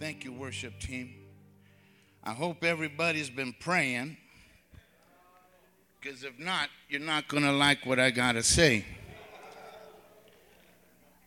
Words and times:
Thank 0.00 0.24
you, 0.24 0.32
worship 0.32 0.80
team. 0.80 1.12
I 2.24 2.32
hope 2.32 2.64
everybody's 2.64 3.28
been 3.28 3.54
praying. 3.60 4.16
Because 6.00 6.24
if 6.24 6.38
not, 6.38 6.70
you're 6.88 7.02
not 7.02 7.28
going 7.28 7.42
to 7.42 7.52
like 7.52 7.84
what 7.84 8.00
I 8.00 8.10
got 8.10 8.32
to 8.32 8.42
say. 8.42 8.86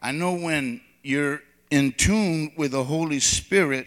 I 0.01 0.12
know 0.12 0.33
when 0.33 0.81
you're 1.04 1.44
in 1.70 1.91
tune 1.91 2.52
with 2.57 2.71
the 2.71 2.84
Holy 2.84 3.20
Spirit, 3.20 3.86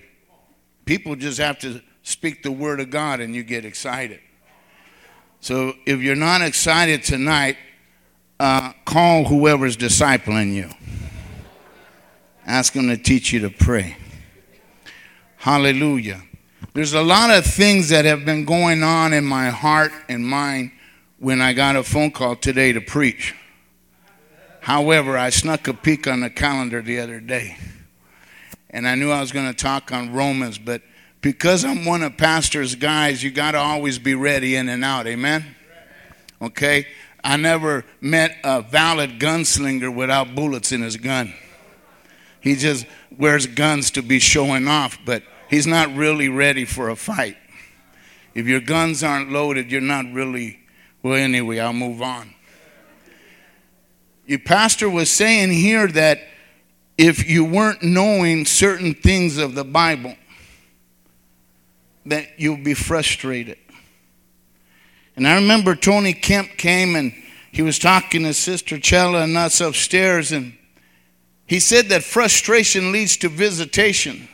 people 0.84 1.16
just 1.16 1.38
have 1.38 1.58
to 1.58 1.82
speak 2.04 2.44
the 2.44 2.52
Word 2.52 2.78
of 2.78 2.90
God 2.90 3.18
and 3.18 3.34
you 3.34 3.42
get 3.42 3.64
excited. 3.64 4.20
So 5.40 5.72
if 5.84 6.00
you're 6.00 6.14
not 6.14 6.42
excited 6.42 7.02
tonight, 7.02 7.56
uh, 8.38 8.72
call 8.84 9.24
whoever's 9.24 9.76
discipling 9.76 10.54
you. 10.54 10.70
Ask 12.46 12.72
them 12.72 12.86
to 12.86 12.96
teach 12.96 13.32
you 13.32 13.40
to 13.40 13.50
pray. 13.50 13.96
Hallelujah. 15.46 16.24
There's 16.74 16.92
a 16.92 17.02
lot 17.04 17.30
of 17.30 17.46
things 17.46 17.90
that 17.90 18.04
have 18.04 18.24
been 18.24 18.44
going 18.44 18.82
on 18.82 19.12
in 19.12 19.24
my 19.24 19.50
heart 19.50 19.92
and 20.08 20.26
mind 20.26 20.72
when 21.20 21.40
I 21.40 21.52
got 21.52 21.76
a 21.76 21.84
phone 21.84 22.10
call 22.10 22.34
today 22.34 22.72
to 22.72 22.80
preach. 22.80 23.32
However, 24.60 25.16
I 25.16 25.30
snuck 25.30 25.68
a 25.68 25.72
peek 25.72 26.08
on 26.08 26.18
the 26.18 26.30
calendar 26.30 26.82
the 26.82 26.98
other 26.98 27.20
day. 27.20 27.56
And 28.70 28.88
I 28.88 28.96
knew 28.96 29.12
I 29.12 29.20
was 29.20 29.30
going 29.30 29.46
to 29.46 29.54
talk 29.54 29.92
on 29.92 30.12
Romans, 30.12 30.58
but 30.58 30.82
because 31.20 31.64
I'm 31.64 31.84
one 31.84 32.02
of 32.02 32.16
Pastor's 32.16 32.74
guys, 32.74 33.22
you 33.22 33.30
got 33.30 33.52
to 33.52 33.58
always 33.58 34.00
be 34.00 34.16
ready 34.16 34.56
in 34.56 34.68
and 34.68 34.84
out. 34.84 35.06
Amen? 35.06 35.44
Okay? 36.42 36.88
I 37.22 37.36
never 37.36 37.84
met 38.00 38.36
a 38.42 38.62
valid 38.62 39.20
gunslinger 39.20 39.94
without 39.94 40.34
bullets 40.34 40.72
in 40.72 40.82
his 40.82 40.96
gun. 40.96 41.32
He 42.40 42.56
just 42.56 42.84
wears 43.16 43.46
guns 43.46 43.92
to 43.92 44.02
be 44.02 44.18
showing 44.18 44.66
off, 44.66 44.98
but 45.04 45.22
he's 45.48 45.66
not 45.66 45.94
really 45.94 46.28
ready 46.28 46.64
for 46.64 46.88
a 46.88 46.96
fight. 46.96 47.36
If 48.34 48.46
your 48.46 48.60
guns 48.60 49.02
aren't 49.02 49.32
loaded, 49.32 49.72
you're 49.72 49.80
not 49.80 50.12
really. 50.12 50.60
Well, 51.02 51.14
anyway, 51.14 51.58
I'll 51.58 51.72
move 51.72 52.02
on. 52.02 52.34
Your 54.26 54.40
pastor 54.40 54.90
was 54.90 55.10
saying 55.10 55.52
here 55.52 55.86
that 55.88 56.20
if 56.98 57.28
you 57.28 57.44
weren't 57.44 57.82
knowing 57.82 58.44
certain 58.44 58.94
things 58.94 59.38
of 59.38 59.54
the 59.54 59.64
Bible, 59.64 60.16
that 62.06 62.38
you'll 62.38 62.62
be 62.62 62.74
frustrated. 62.74 63.58
And 65.16 65.26
I 65.26 65.36
remember 65.36 65.74
Tony 65.74 66.12
Kemp 66.12 66.56
came 66.56 66.94
and 66.94 67.12
he 67.52 67.62
was 67.62 67.78
talking 67.78 68.24
to 68.24 68.34
Sister 68.34 68.78
Chella 68.78 69.22
and 69.22 69.36
us 69.36 69.62
upstairs, 69.62 70.30
and 70.30 70.52
he 71.46 71.58
said 71.58 71.86
that 71.86 72.04
frustration 72.04 72.92
leads 72.92 73.16
to 73.18 73.30
visitation. 73.30 74.28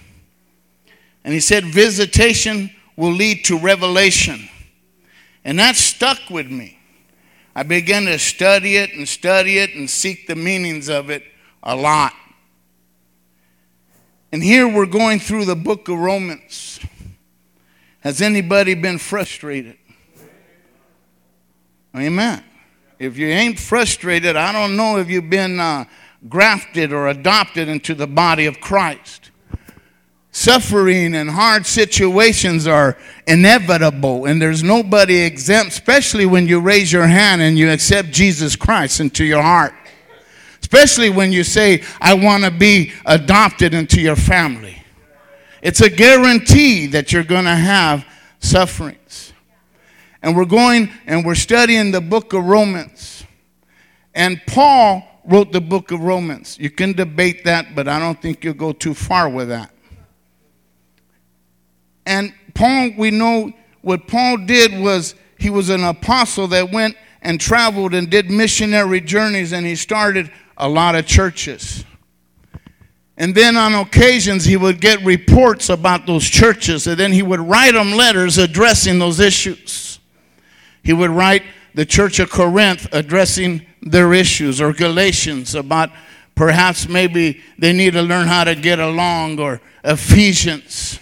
And 1.24 1.32
he 1.32 1.40
said 1.40 1.64
visitation 1.64 2.70
will 2.96 3.12
lead 3.12 3.44
to 3.46 3.58
revelation. 3.58 4.48
And 5.44 5.58
that 5.58 5.76
stuck 5.76 6.18
with 6.30 6.50
me. 6.50 6.78
I 7.54 7.62
began 7.62 8.06
to 8.06 8.18
study 8.18 8.76
it 8.76 8.94
and 8.94 9.06
study 9.06 9.58
it 9.58 9.74
and 9.74 9.88
seek 9.88 10.26
the 10.26 10.36
meanings 10.36 10.88
of 10.88 11.10
it 11.10 11.22
a 11.62 11.76
lot. 11.76 12.12
And 14.32 14.42
here 14.42 14.66
we're 14.66 14.86
going 14.86 15.20
through 15.20 15.44
the 15.44 15.56
book 15.56 15.88
of 15.88 15.98
Romans. 15.98 16.80
Has 18.00 18.22
anybody 18.22 18.74
been 18.74 18.98
frustrated? 18.98 19.76
Amen. 21.94 22.42
If 22.98 23.18
you 23.18 23.26
ain't 23.26 23.58
frustrated, 23.58 24.36
I 24.36 24.52
don't 24.52 24.76
know 24.76 24.96
if 24.96 25.10
you've 25.10 25.28
been 25.28 25.60
uh, 25.60 25.84
grafted 26.28 26.92
or 26.92 27.08
adopted 27.08 27.68
into 27.68 27.94
the 27.94 28.06
body 28.06 28.46
of 28.46 28.60
Christ. 28.60 29.31
Suffering 30.34 31.14
and 31.14 31.30
hard 31.30 31.66
situations 31.66 32.66
are 32.66 32.96
inevitable, 33.26 34.24
and 34.24 34.40
there's 34.40 34.62
nobody 34.62 35.18
exempt, 35.18 35.72
especially 35.72 36.24
when 36.24 36.48
you 36.48 36.58
raise 36.58 36.90
your 36.90 37.06
hand 37.06 37.42
and 37.42 37.58
you 37.58 37.70
accept 37.70 38.10
Jesus 38.10 38.56
Christ 38.56 38.98
into 38.98 39.24
your 39.24 39.42
heart. 39.42 39.74
Especially 40.62 41.10
when 41.10 41.32
you 41.32 41.44
say, 41.44 41.82
I 42.00 42.14
want 42.14 42.44
to 42.44 42.50
be 42.50 42.92
adopted 43.04 43.74
into 43.74 44.00
your 44.00 44.16
family. 44.16 44.82
It's 45.60 45.82
a 45.82 45.90
guarantee 45.90 46.86
that 46.88 47.12
you're 47.12 47.24
going 47.24 47.44
to 47.44 47.54
have 47.54 48.06
sufferings. 48.40 49.34
And 50.22 50.34
we're 50.34 50.46
going 50.46 50.90
and 51.06 51.26
we're 51.26 51.34
studying 51.34 51.90
the 51.90 52.00
book 52.00 52.32
of 52.32 52.44
Romans. 52.44 53.24
And 54.14 54.40
Paul 54.46 55.06
wrote 55.26 55.52
the 55.52 55.60
book 55.60 55.90
of 55.90 56.00
Romans. 56.00 56.58
You 56.58 56.70
can 56.70 56.94
debate 56.94 57.44
that, 57.44 57.74
but 57.74 57.86
I 57.86 57.98
don't 57.98 58.20
think 58.20 58.44
you'll 58.44 58.54
go 58.54 58.72
too 58.72 58.94
far 58.94 59.28
with 59.28 59.48
that. 59.48 59.72
And 62.06 62.32
Paul, 62.54 62.90
we 62.96 63.10
know 63.10 63.52
what 63.82 64.06
Paul 64.06 64.38
did 64.38 64.80
was 64.80 65.14
he 65.38 65.50
was 65.50 65.70
an 65.70 65.84
apostle 65.84 66.48
that 66.48 66.70
went 66.72 66.96
and 67.22 67.40
traveled 67.40 67.94
and 67.94 68.10
did 68.10 68.30
missionary 68.30 69.00
journeys, 69.00 69.52
and 69.52 69.64
he 69.66 69.76
started 69.76 70.30
a 70.56 70.68
lot 70.68 70.94
of 70.94 71.06
churches. 71.06 71.84
And 73.16 73.34
then 73.34 73.56
on 73.56 73.74
occasions, 73.74 74.44
he 74.44 74.56
would 74.56 74.80
get 74.80 75.04
reports 75.04 75.68
about 75.68 76.06
those 76.06 76.24
churches, 76.24 76.86
and 76.86 76.98
then 76.98 77.12
he 77.12 77.22
would 77.22 77.40
write 77.40 77.74
them 77.74 77.92
letters 77.92 78.38
addressing 78.38 78.98
those 78.98 79.20
issues. 79.20 80.00
He 80.82 80.92
would 80.92 81.10
write 81.10 81.42
the 81.74 81.86
church 81.86 82.18
of 82.18 82.30
Corinth 82.30 82.88
addressing 82.92 83.64
their 83.80 84.12
issues, 84.12 84.60
or 84.60 84.72
Galatians 84.72 85.54
about 85.54 85.90
perhaps 86.34 86.88
maybe 86.88 87.40
they 87.58 87.72
need 87.72 87.92
to 87.92 88.02
learn 88.02 88.26
how 88.26 88.44
to 88.44 88.54
get 88.54 88.78
along, 88.80 89.38
or 89.38 89.60
Ephesians. 89.84 90.98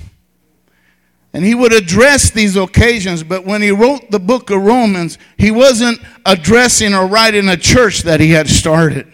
And 1.33 1.45
he 1.45 1.55
would 1.55 1.73
address 1.73 2.31
these 2.31 2.57
occasions, 2.57 3.23
but 3.23 3.47
when 3.47 3.63
he 3.63 3.71
wrote 3.71 4.11
the 4.11 4.19
book 4.19 4.51
of 4.51 4.63
Romans, 4.63 5.17
he 5.39 5.51
wasn't 5.51 6.01
addressing 6.27 6.93
or 6.93 7.07
writing 7.07 7.49
a 7.49 7.57
church 7.57 8.03
that 8.03 8.19
he 8.19 8.33
had 8.33 8.49
started. 8.49 9.11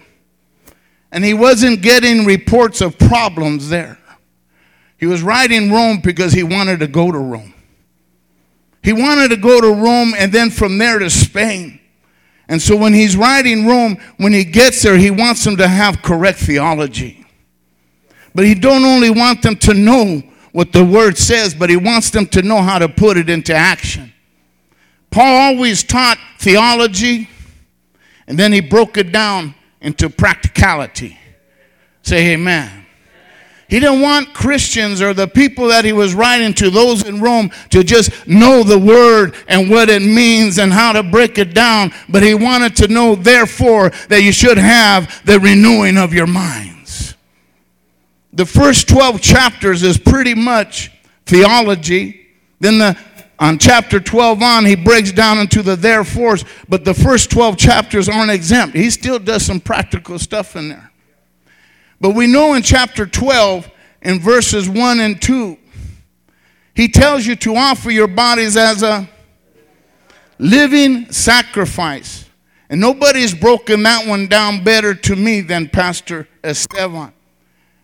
And 1.12 1.24
he 1.24 1.34
wasn't 1.34 1.82
getting 1.82 2.24
reports 2.24 2.80
of 2.80 2.98
problems 2.98 3.68
there. 3.68 3.98
He 4.98 5.06
was 5.06 5.22
writing 5.22 5.70
Rome 5.70 6.00
because 6.02 6.32
he 6.32 6.42
wanted 6.42 6.80
to 6.80 6.86
go 6.86 7.12
to 7.12 7.18
Rome. 7.18 7.52
He 8.82 8.94
wanted 8.94 9.28
to 9.28 9.36
go 9.36 9.60
to 9.60 9.68
Rome 9.68 10.14
and 10.16 10.32
then 10.32 10.50
from 10.50 10.78
there 10.78 10.98
to 10.98 11.10
Spain. 11.10 11.80
And 12.48 12.62
so 12.62 12.76
when 12.76 12.94
he's 12.94 13.16
writing 13.16 13.66
Rome, 13.66 13.98
when 14.16 14.32
he 14.32 14.44
gets 14.44 14.82
there, 14.82 14.96
he 14.96 15.10
wants 15.10 15.44
them 15.44 15.56
to 15.56 15.68
have 15.68 16.02
correct 16.02 16.38
theology. 16.38 17.26
But 18.34 18.46
he 18.46 18.54
don't 18.54 18.84
only 18.84 19.10
want 19.10 19.42
them 19.42 19.56
to 19.56 19.74
know 19.74 20.22
what 20.56 20.72
the 20.72 20.82
word 20.82 21.18
says, 21.18 21.54
but 21.54 21.68
he 21.68 21.76
wants 21.76 22.08
them 22.08 22.24
to 22.24 22.40
know 22.40 22.62
how 22.62 22.78
to 22.78 22.88
put 22.88 23.18
it 23.18 23.28
into 23.28 23.52
action. 23.54 24.10
Paul 25.10 25.52
always 25.52 25.82
taught 25.82 26.16
theology, 26.38 27.28
and 28.26 28.38
then 28.38 28.54
he 28.54 28.60
broke 28.60 28.96
it 28.96 29.12
down 29.12 29.54
into 29.82 30.08
practicality. 30.08 31.18
Say 32.00 32.32
amen. 32.32 32.86
He 33.68 33.80
didn't 33.80 34.00
want 34.00 34.32
Christians 34.32 35.02
or 35.02 35.12
the 35.12 35.28
people 35.28 35.68
that 35.68 35.84
he 35.84 35.92
was 35.92 36.14
writing 36.14 36.54
to, 36.54 36.70
those 36.70 37.06
in 37.06 37.20
Rome, 37.20 37.50
to 37.68 37.84
just 37.84 38.26
know 38.26 38.62
the 38.62 38.78
word 38.78 39.34
and 39.48 39.68
what 39.68 39.90
it 39.90 40.00
means 40.00 40.58
and 40.58 40.72
how 40.72 40.92
to 40.92 41.02
break 41.02 41.36
it 41.36 41.52
down. 41.52 41.92
But 42.08 42.22
he 42.22 42.32
wanted 42.32 42.74
to 42.76 42.88
know, 42.88 43.14
therefore, 43.14 43.90
that 44.08 44.22
you 44.22 44.32
should 44.32 44.56
have 44.56 45.22
the 45.26 45.38
renewing 45.38 45.98
of 45.98 46.14
your 46.14 46.26
mind 46.26 46.75
the 48.36 48.44
first 48.44 48.88
12 48.88 49.22
chapters 49.22 49.82
is 49.82 49.96
pretty 49.96 50.34
much 50.34 50.92
theology. 51.24 52.26
Then 52.60 52.78
the 52.78 52.98
on 53.38 53.58
chapter 53.58 53.98
12 53.98 54.42
on, 54.42 54.64
he 54.64 54.76
breaks 54.76 55.12
down 55.12 55.38
into 55.38 55.62
the 55.62 55.76
therefores, 55.76 56.44
but 56.68 56.84
the 56.84 56.94
first 56.94 57.30
12 57.30 57.56
chapters 57.58 58.08
aren't 58.08 58.30
exempt. 58.30 58.76
He 58.76 58.88
still 58.90 59.18
does 59.18 59.44
some 59.44 59.60
practical 59.60 60.18
stuff 60.18 60.56
in 60.56 60.68
there. 60.68 60.90
But 62.00 62.10
we 62.10 62.26
know 62.26 62.54
in 62.54 62.62
chapter 62.62 63.06
12, 63.06 63.70
in 64.02 64.20
verses 64.20 64.68
1 64.68 65.00
and 65.00 65.20
2, 65.20 65.58
he 66.74 66.88
tells 66.88 67.26
you 67.26 67.36
to 67.36 67.56
offer 67.56 67.90
your 67.90 68.06
bodies 68.06 68.56
as 68.56 68.82
a 68.82 69.08
living 70.38 71.10
sacrifice. 71.10 72.26
And 72.68 72.80
nobody's 72.80 73.34
broken 73.34 73.82
that 73.84 74.06
one 74.06 74.26
down 74.28 74.62
better 74.64 74.94
to 74.94 75.16
me 75.16 75.40
than 75.40 75.68
Pastor 75.68 76.28
Esteban 76.42 77.12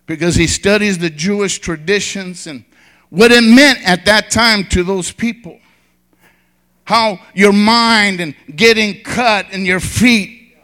because 0.07 0.35
he 0.35 0.47
studies 0.47 0.99
the 0.99 1.11
Jewish 1.11 1.59
traditions 1.59 2.47
and 2.47 2.65
what 3.11 3.31
it 3.31 3.43
meant 3.43 3.79
at 3.87 4.05
that 4.07 4.31
time 4.31 4.65
to 4.69 4.83
those 4.83 5.13
people. 5.13 5.59
How 6.85 7.21
your 7.35 7.53
mind 7.53 8.21
and 8.21 8.35
getting 8.57 9.03
cut 9.03 9.47
and 9.53 9.67
your 9.67 9.81
feet. 9.81 10.57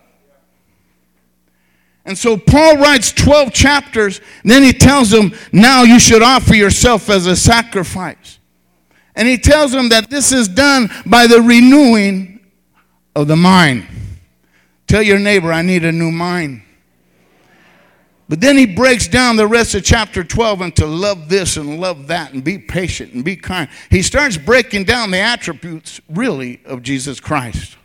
And 2.05 2.17
so 2.17 2.39
Paul 2.39 2.79
writes 2.79 3.13
12 3.13 3.53
chapters, 3.53 4.21
then 4.43 4.63
he 4.63 4.73
tells 4.73 5.11
them, 5.11 5.33
now 5.53 5.83
you 5.83 5.99
should 5.99 6.23
offer 6.23 6.55
yourself 6.55 7.11
as 7.11 7.27
a 7.27 7.37
sacrifice. 7.37 8.39
And 9.15 9.29
he 9.29 9.37
tells 9.37 9.73
them 9.73 9.91
that 9.91 10.09
this 10.09 10.33
is 10.33 10.49
done 10.49 10.89
by 11.05 11.27
the 11.27 11.43
renewing 11.43 12.41
of 13.15 13.29
the 13.29 13.37
mind. 13.37 13.87
Tell 14.87 15.03
your 15.03 15.19
neighbor, 15.19 15.53
I 15.53 15.61
need 15.61 15.85
a 15.85 15.93
new 15.93 16.11
mind. 16.11 16.63
But 18.29 18.43
then 18.43 18.59
he 18.59 18.67
breaks 18.67 19.09
down 19.09 19.37
the 19.37 19.47
rest 19.47 19.75
of 19.75 19.85
chapter 19.85 20.23
12 20.23 20.61
into 20.61 20.87
love 20.87 21.31
this 21.31 21.57
and 21.57 21.81
love 21.81 22.09
that 22.09 22.35
and 22.35 22.45
be 22.45 22.59
patient 22.59 23.15
and 23.15 23.25
be 23.25 23.37
kind. 23.37 23.71
He 23.91 24.03
starts 24.03 24.37
breaking 24.37 24.85
down 24.85 25.11
the 25.11 25.19
attributes, 25.19 26.01
really, 26.11 26.61
of 26.67 26.83
Jesus 26.83 27.21
Christ. 27.21 27.77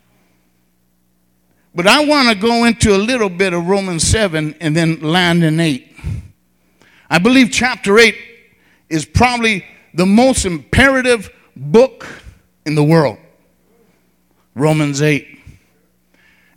But 1.74 1.88
I 1.88 2.06
want 2.06 2.30
to 2.30 2.36
go 2.36 2.66
into 2.66 2.94
a 2.94 2.98
little 2.98 3.30
bit 3.30 3.54
of 3.54 3.68
Romans 3.68 4.04
7 4.04 4.56
and 4.60 4.76
then 4.76 5.00
land 5.00 5.44
in 5.44 5.60
8. 5.60 5.96
I 7.10 7.20
believe 7.20 7.50
chapter 7.52 7.98
8 7.98 8.16
is 8.90 9.06
probably 9.06 9.66
the 9.94 10.06
most 10.06 10.46
imperative 10.46 11.32
book 11.56 12.06
in 12.66 12.76
the 12.76 12.84
world. 12.84 13.18
Romans 14.56 15.02
8. 15.02 15.40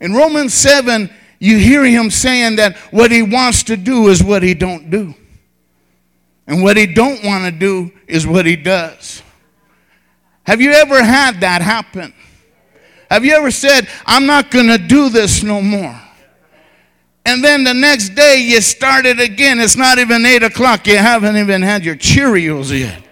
In 0.00 0.12
Romans 0.12 0.52
7, 0.52 1.10
you 1.38 1.58
hear 1.58 1.84
him 1.84 2.10
saying 2.10 2.56
that 2.56 2.76
what 2.90 3.10
he 3.10 3.22
wants 3.22 3.64
to 3.64 3.76
do 3.76 4.08
is 4.08 4.22
what 4.22 4.42
he 4.42 4.54
don't 4.54 4.90
do. 4.90 5.14
And 6.46 6.62
what 6.62 6.76
he 6.76 6.86
don't 6.86 7.24
want 7.24 7.44
to 7.44 7.50
do 7.50 7.92
is 8.06 8.26
what 8.26 8.46
he 8.46 8.56
does. 8.56 9.22
Have 10.44 10.60
you 10.60 10.70
ever 10.72 11.02
had 11.02 11.40
that 11.40 11.60
happen? 11.60 12.14
Have 13.10 13.24
you 13.24 13.34
ever 13.34 13.50
said, 13.50 13.88
I'm 14.04 14.26
not 14.26 14.50
going 14.50 14.68
to 14.68 14.78
do 14.78 15.08
this 15.08 15.42
no 15.42 15.60
more? 15.60 16.00
And 17.24 17.42
then 17.42 17.64
the 17.64 17.74
next 17.74 18.10
day 18.10 18.38
you 18.38 18.60
start 18.60 19.04
it 19.04 19.18
again. 19.18 19.58
It's 19.58 19.76
not 19.76 19.98
even 19.98 20.24
8 20.24 20.44
o'clock. 20.44 20.86
You 20.86 20.98
haven't 20.98 21.36
even 21.36 21.60
had 21.62 21.84
your 21.84 21.96
Cheerios 21.96 22.78
yet. 22.78 23.02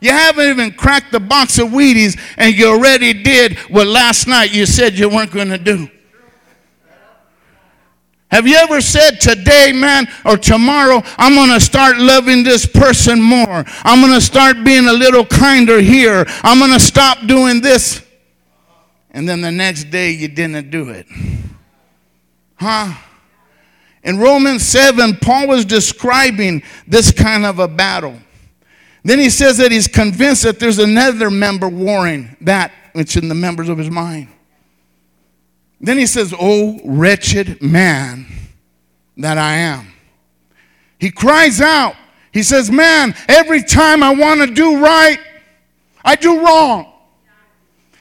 You 0.00 0.12
haven't 0.12 0.48
even 0.48 0.72
cracked 0.72 1.12
the 1.12 1.20
box 1.20 1.58
of 1.58 1.68
Wheaties 1.68 2.18
and 2.36 2.54
you 2.54 2.68
already 2.68 3.12
did 3.12 3.58
what 3.68 3.86
last 3.86 4.26
night 4.26 4.52
you 4.52 4.64
said 4.66 4.98
you 4.98 5.08
weren't 5.08 5.32
going 5.32 5.48
to 5.48 5.58
do. 5.58 5.90
Have 8.30 8.46
you 8.46 8.56
ever 8.56 8.80
said 8.80 9.20
today, 9.20 9.72
man, 9.74 10.06
or 10.24 10.36
tomorrow, 10.36 11.02
I'm 11.18 11.34
going 11.34 11.50
to 11.50 11.60
start 11.60 11.98
loving 11.98 12.44
this 12.44 12.64
person 12.64 13.20
more? 13.20 13.64
I'm 13.82 14.00
going 14.00 14.14
to 14.14 14.20
start 14.24 14.62
being 14.64 14.86
a 14.86 14.92
little 14.92 15.26
kinder 15.26 15.80
here. 15.80 16.24
I'm 16.42 16.60
going 16.60 16.72
to 16.72 16.80
stop 16.80 17.26
doing 17.26 17.60
this. 17.60 18.06
And 19.10 19.28
then 19.28 19.40
the 19.40 19.50
next 19.50 19.90
day 19.90 20.12
you 20.12 20.28
didn't 20.28 20.70
do 20.70 20.90
it. 20.90 21.06
Huh? 22.54 22.94
In 24.04 24.18
Romans 24.18 24.64
7, 24.64 25.16
Paul 25.16 25.48
was 25.48 25.64
describing 25.64 26.62
this 26.86 27.10
kind 27.10 27.44
of 27.44 27.58
a 27.58 27.66
battle. 27.66 28.16
Then 29.02 29.18
he 29.18 29.30
says 29.30 29.58
that 29.58 29.72
he's 29.72 29.88
convinced 29.88 30.44
that 30.44 30.60
there's 30.60 30.78
another 30.78 31.30
member 31.30 31.68
warring 31.68 32.36
that 32.42 32.72
which 32.92 33.16
in 33.16 33.28
the 33.28 33.34
members 33.34 33.68
of 33.68 33.78
his 33.78 33.90
mind. 33.90 34.28
Then 35.80 35.98
he 35.98 36.06
says, 36.06 36.34
Oh, 36.38 36.78
wretched 36.84 37.62
man 37.62 38.26
that 39.16 39.38
I 39.38 39.56
am. 39.56 39.92
He 40.98 41.10
cries 41.10 41.60
out. 41.60 41.94
He 42.32 42.42
says, 42.42 42.70
Man, 42.70 43.14
every 43.28 43.62
time 43.62 44.02
I 44.02 44.14
want 44.14 44.40
to 44.40 44.54
do 44.54 44.80
right, 44.82 45.18
I 46.04 46.16
do 46.16 46.44
wrong. 46.44 46.86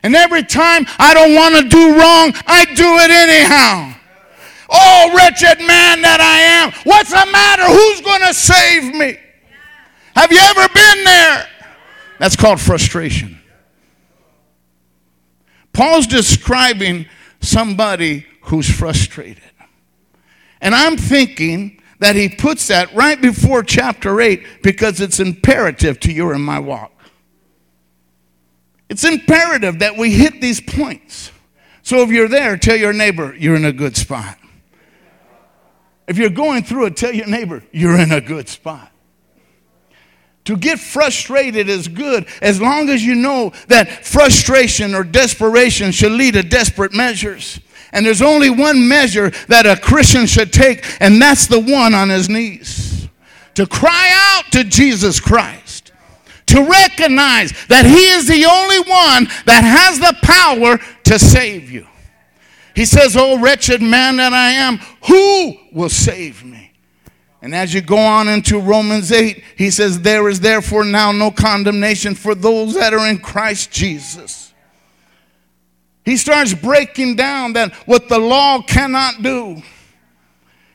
And 0.04 0.16
every 0.16 0.44
time 0.44 0.86
I 0.98 1.14
don't 1.14 1.36
want 1.36 1.56
to 1.56 1.70
do 1.70 1.98
wrong, 1.98 2.34
I 2.48 2.66
do 2.66 2.98
it 3.00 3.12
anyhow. 3.12 3.96
Oh, 4.70 5.14
wretched 5.16 5.60
man 5.60 6.02
that 6.04 6.22
I 6.22 6.42
am. 6.62 6.72
What's 6.84 7.10
the 7.10 7.26
matter? 7.32 7.64
Who's 7.64 8.02
going 8.02 8.22
to 8.22 8.34
save 8.34 8.94
me? 8.94 9.18
Have 10.16 10.32
you 10.32 10.40
ever 10.40 10.74
been 10.74 11.04
there? 11.04 11.48
That's 12.20 12.36
called 12.36 12.60
frustration. 12.60 13.40
Paul's 15.74 16.08
describing 16.08 17.08
somebody 17.40 18.26
who's 18.42 18.70
frustrated. 18.70 19.44
And 20.62 20.76
I'm 20.76 20.98
thinking 20.98 21.82
that 22.00 22.16
he 22.16 22.30
puts 22.30 22.68
that 22.68 22.94
right 22.94 23.22
before 23.22 23.64
chapter 23.64 24.20
8 24.20 24.64
because 24.64 25.02
it's 25.02 25.20
imperative 25.20 26.00
to 26.02 26.12
your 26.12 26.34
and 26.34 26.44
my 26.44 26.60
walk. 26.60 26.92
It's 28.90 29.04
imperative 29.04 29.80
that 29.80 29.98
we 29.98 30.12
hit 30.12 30.42
these 30.42 30.60
points. 30.60 31.32
So 31.84 32.02
if 32.02 32.10
you're 32.10 32.28
there, 32.28 32.58
tell 32.58 32.76
your 32.76 32.94
neighbor 32.94 33.36
you're 33.36 33.56
in 33.56 33.66
a 33.66 33.72
good 33.72 33.96
spot. 33.96 34.38
If 36.08 36.18
you're 36.18 36.30
going 36.30 36.64
through 36.64 36.88
it, 36.88 36.98
tell 36.98 37.14
your 37.14 37.28
neighbor 37.28 37.64
you're 37.72 38.00
in 38.00 38.12
a 38.12 38.22
good 38.22 38.50
spot. 38.50 38.92
To 40.46 40.58
get 40.58 40.80
frustrated 40.80 41.70
is 41.70 41.88
good 41.88 42.28
as 42.42 42.60
long 42.60 42.90
as 42.90 43.04
you 43.04 43.16
know 43.16 43.52
that 43.68 44.06
frustration 44.06 44.96
or 44.96 45.04
desperation 45.04 45.92
should 45.92 46.12
lead 46.12 46.34
to 46.34 46.44
desperate 46.44 46.94
measures. 46.94 47.60
And 47.92 48.06
there's 48.06 48.22
only 48.22 48.50
one 48.50 48.88
measure 48.88 49.32
that 49.48 49.66
a 49.66 49.76
Christian 49.80 50.26
should 50.26 50.54
take, 50.54 50.86
and 51.00 51.22
that's 51.22 51.48
the 51.48 51.60
one 51.60 51.94
on 51.94 52.10
his 52.10 52.30
knees. 52.30 53.08
To 53.56 53.66
cry 53.66 54.12
out 54.14 54.52
to 54.52 54.64
Jesus 54.64 55.20
Christ. 55.20 55.92
To 56.48 56.64
recognize 56.64 57.54
that 57.68 57.86
he 57.86 58.10
is 58.10 58.28
the 58.28 58.46
only 58.46 58.80
one 58.80 59.26
that 59.46 59.64
has 59.64 60.00
the 60.00 60.16
power 60.24 60.80
to 61.04 61.20
save 61.20 61.70
you. 61.70 61.86
He 62.76 62.86
says, 62.86 63.16
Oh, 63.18 63.40
wretched 63.40 63.82
man 63.82 64.18
that 64.18 64.34
I 64.34 64.52
am, 64.52 64.78
who 65.08 65.58
will 65.72 65.90
save 65.90 66.44
me? 66.44 66.69
And 67.42 67.56
as 67.56 67.74
you 67.74 67.82
go 67.82 67.98
on 67.98 68.28
into 68.28 68.60
Romans 68.60 69.12
8, 69.12 69.44
he 69.56 69.72
says, 69.72 70.02
There 70.02 70.28
is 70.28 70.42
therefore 70.42 70.84
now 70.84 71.12
no 71.12 71.32
condemnation 71.32 72.16
for 72.16 72.36
those 72.36 72.74
that 72.74 72.94
are 72.94 73.08
in 73.08 73.20
Christ 73.20 73.72
Jesus. 73.72 74.54
He 76.04 76.18
starts 76.18 76.54
breaking 76.54 77.16
down 77.16 77.54
that 77.54 77.74
what 77.86 78.10
the 78.10 78.20
law 78.20 78.62
cannot 78.62 79.22
do. 79.22 79.62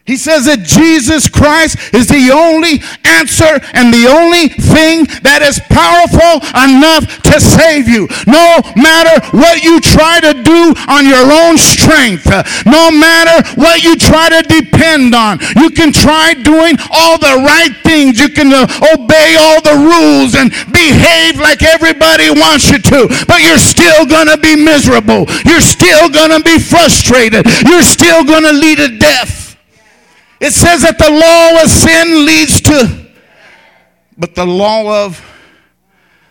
He 0.05 0.21
says 0.21 0.45
that 0.45 0.69
Jesus 0.69 1.33
Christ 1.33 1.81
is 1.97 2.13
the 2.13 2.29
only 2.29 2.85
answer 3.09 3.57
and 3.73 3.89
the 3.89 4.05
only 4.05 4.53
thing 4.53 5.09
that 5.25 5.41
is 5.41 5.57
powerful 5.73 6.45
enough 6.53 7.09
to 7.25 7.41
save 7.41 7.89
you. 7.89 8.05
No 8.29 8.61
matter 8.77 9.17
what 9.33 9.65
you 9.65 9.81
try 9.81 10.21
to 10.21 10.37
do 10.45 10.77
on 10.93 11.09
your 11.09 11.25
own 11.25 11.57
strength, 11.57 12.29
no 12.69 12.93
matter 12.93 13.49
what 13.57 13.81
you 13.81 13.97
try 13.97 14.29
to 14.29 14.45
depend 14.45 15.17
on, 15.17 15.41
you 15.57 15.73
can 15.73 15.89
try 15.89 16.37
doing 16.37 16.77
all 16.93 17.17
the 17.17 17.41
right 17.41 17.73
things. 17.81 18.21
You 18.21 18.29
can 18.29 18.53
uh, 18.53 18.69
obey 18.93 19.41
all 19.41 19.65
the 19.65 19.89
rules 19.89 20.37
and 20.37 20.53
behave 20.69 21.41
like 21.41 21.65
everybody 21.65 22.29
wants 22.29 22.69
you 22.69 22.77
to, 22.93 23.09
but 23.25 23.41
you're 23.41 23.57
still 23.57 24.05
going 24.05 24.29
to 24.29 24.37
be 24.37 24.53
miserable. 24.53 25.25
You're 25.49 25.65
still 25.65 26.13
going 26.13 26.37
to 26.37 26.45
be 26.45 26.61
frustrated. 26.61 27.49
You're 27.65 27.89
still 27.89 28.21
going 28.21 28.45
to 28.45 28.53
lead 28.53 28.85
to 28.85 29.01
death. 29.01 29.44
It 30.45 30.53
says 30.53 30.83
that 30.83 30.99
the 30.99 31.11
law 31.11 31.63
of 31.63 31.71
sin 31.71 32.27
leads 32.27 32.61
to, 32.61 33.07
but 34.19 34.35
the 34.35 34.45
law 34.45 35.07
of 35.07 35.25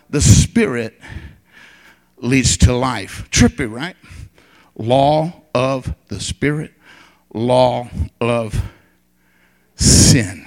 the 0.08 0.20
Spirit 0.20 1.00
leads 2.18 2.56
to 2.58 2.72
life. 2.72 3.28
Trippy, 3.32 3.68
right? 3.68 3.96
Law 4.76 5.42
of 5.52 5.92
the 6.06 6.20
Spirit, 6.20 6.74
law 7.32 7.90
of 8.20 8.62
sin. 9.74 10.46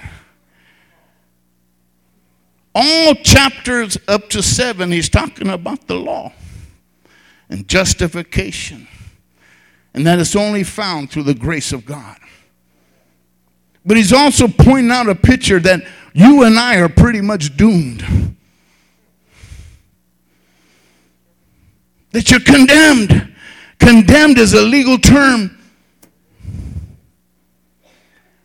All 2.74 3.14
chapters 3.16 3.98
up 4.08 4.30
to 4.30 4.42
seven, 4.42 4.92
he's 4.92 5.10
talking 5.10 5.48
about 5.48 5.88
the 5.88 5.96
law 5.96 6.32
and 7.50 7.68
justification, 7.68 8.88
and 9.92 10.06
that 10.06 10.18
it's 10.18 10.34
only 10.34 10.64
found 10.64 11.10
through 11.10 11.24
the 11.24 11.34
grace 11.34 11.70
of 11.70 11.84
God. 11.84 12.16
But 13.88 13.96
he's 13.96 14.12
also 14.12 14.48
pointing 14.48 14.90
out 14.90 15.08
a 15.08 15.14
picture 15.14 15.58
that 15.60 15.80
you 16.12 16.42
and 16.42 16.58
I 16.58 16.76
are 16.76 16.90
pretty 16.90 17.22
much 17.22 17.56
doomed. 17.56 18.36
That 22.12 22.30
you're 22.30 22.40
condemned. 22.40 23.34
Condemned 23.78 24.36
is 24.36 24.52
a 24.52 24.60
legal 24.60 24.98
term. 24.98 25.58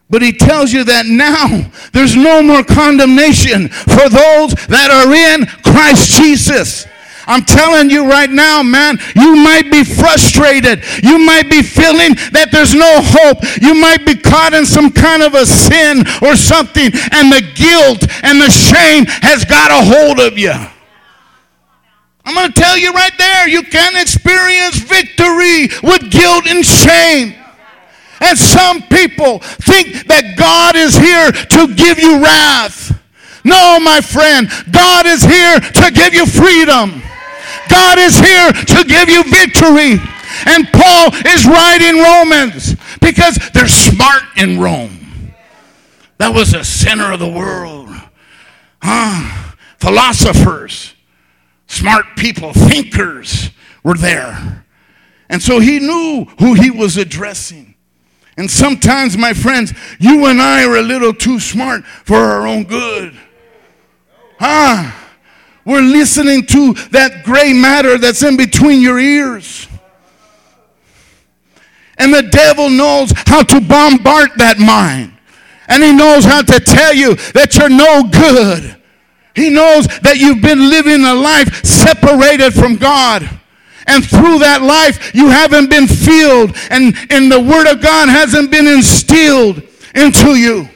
But 0.09 0.21
he 0.21 0.31
tells 0.31 0.71
you 0.71 0.85
that 0.85 1.07
now 1.07 1.69
there's 1.91 2.15
no 2.15 2.41
more 2.41 2.63
condemnation 2.63 3.67
for 3.67 4.07
those 4.07 4.53
that 4.67 4.91
are 4.91 5.13
in 5.13 5.45
Christ 5.73 6.21
Jesus. 6.21 6.85
I'm 7.25 7.43
telling 7.43 7.89
you 7.89 8.09
right 8.09 8.29
now, 8.29 8.63
man, 8.63 8.97
you 9.15 9.35
might 9.35 9.71
be 9.71 9.83
frustrated. 9.83 10.83
You 11.03 11.19
might 11.19 11.49
be 11.49 11.61
feeling 11.61 12.15
that 12.31 12.49
there's 12.51 12.73
no 12.73 12.99
hope. 12.99 13.39
You 13.61 13.73
might 13.75 14.05
be 14.05 14.15
caught 14.15 14.53
in 14.53 14.65
some 14.65 14.91
kind 14.91 15.23
of 15.23 15.33
a 15.33 15.45
sin 15.45 16.03
or 16.21 16.35
something, 16.35 16.91
and 17.11 17.31
the 17.31 17.43
guilt 17.55 18.03
and 18.23 18.41
the 18.41 18.51
shame 18.51 19.05
has 19.23 19.45
got 19.45 19.71
a 19.71 19.81
hold 19.83 20.19
of 20.19 20.37
you. 20.37 20.53
I'm 22.25 22.35
going 22.35 22.51
to 22.51 22.59
tell 22.59 22.77
you 22.77 22.91
right 22.93 23.17
there, 23.17 23.49
you 23.49 23.63
can 23.63 24.01
experience 24.01 24.77
victory 24.79 25.67
with 25.83 26.09
guilt 26.09 26.47
and 26.47 26.65
shame. 26.65 27.35
And 28.21 28.37
some 28.37 28.81
people 28.83 29.39
think 29.39 30.07
that 30.07 30.35
God 30.37 30.75
is 30.77 30.95
here 30.95 31.31
to 31.31 31.73
give 31.75 31.99
you 31.99 32.23
wrath. 32.23 32.97
No, 33.43 33.77
my 33.79 33.99
friend, 33.99 34.49
God 34.71 35.05
is 35.05 35.21
here 35.21 35.59
to 35.59 35.91
give 35.91 36.13
you 36.13 36.25
freedom. 36.25 37.01
God 37.69 37.97
is 37.99 38.17
here 38.19 38.51
to 38.51 38.83
give 38.85 39.09
you 39.09 39.23
victory. 39.23 39.99
And 40.45 40.67
Paul 40.71 41.13
is 41.27 41.45
writing 41.45 42.01
Romans 42.01 42.75
because 42.99 43.37
they're 43.53 43.67
smart 43.67 44.23
in 44.37 44.59
Rome. 44.59 45.33
That 46.17 46.33
was 46.33 46.51
the 46.51 46.63
center 46.63 47.11
of 47.11 47.19
the 47.19 47.29
world. 47.29 47.89
Huh? 48.81 49.53
Philosophers, 49.77 50.93
smart 51.67 52.05
people, 52.17 52.53
thinkers 52.53 53.51
were 53.83 53.95
there. 53.97 54.65
And 55.29 55.41
so 55.41 55.59
he 55.59 55.79
knew 55.79 56.25
who 56.39 56.53
he 56.53 56.71
was 56.71 56.97
addressing. 56.97 57.75
And 58.37 58.49
sometimes, 58.49 59.17
my 59.17 59.33
friends, 59.33 59.73
you 59.99 60.25
and 60.25 60.41
I 60.41 60.65
are 60.65 60.77
a 60.77 60.81
little 60.81 61.13
too 61.13 61.39
smart 61.39 61.85
for 61.85 62.15
our 62.15 62.47
own 62.47 62.63
good. 62.63 63.17
Huh? 64.39 64.91
We're 65.65 65.81
listening 65.81 66.45
to 66.47 66.73
that 66.91 67.23
gray 67.23 67.53
matter 67.53 67.97
that's 67.97 68.23
in 68.23 68.37
between 68.37 68.81
your 68.81 68.99
ears. 68.99 69.67
And 71.97 72.13
the 72.13 72.23
devil 72.23 72.69
knows 72.69 73.13
how 73.27 73.43
to 73.43 73.61
bombard 73.61 74.31
that 74.37 74.59
mind. 74.59 75.13
And 75.67 75.81
he 75.81 75.93
knows 75.93 76.25
how 76.25 76.41
to 76.41 76.59
tell 76.59 76.93
you 76.93 77.15
that 77.33 77.55
you're 77.55 77.69
no 77.69 78.03
good. 78.03 78.75
He 79.35 79.49
knows 79.49 79.87
that 80.01 80.17
you've 80.17 80.41
been 80.41 80.69
living 80.69 81.05
a 81.05 81.13
life 81.13 81.63
separated 81.65 82.53
from 82.53 82.75
God. 82.75 83.27
And 83.87 84.05
through 84.05 84.39
that 84.39 84.61
life, 84.61 85.13
you 85.13 85.27
haven't 85.27 85.69
been 85.69 85.87
filled, 85.87 86.55
and, 86.69 86.95
and 87.09 87.31
the 87.31 87.39
Word 87.39 87.67
of 87.67 87.81
God 87.81 88.07
hasn't 88.07 88.49
been 88.49 88.67
instilled 88.67 89.61
into 89.93 90.35
you. 90.35 90.69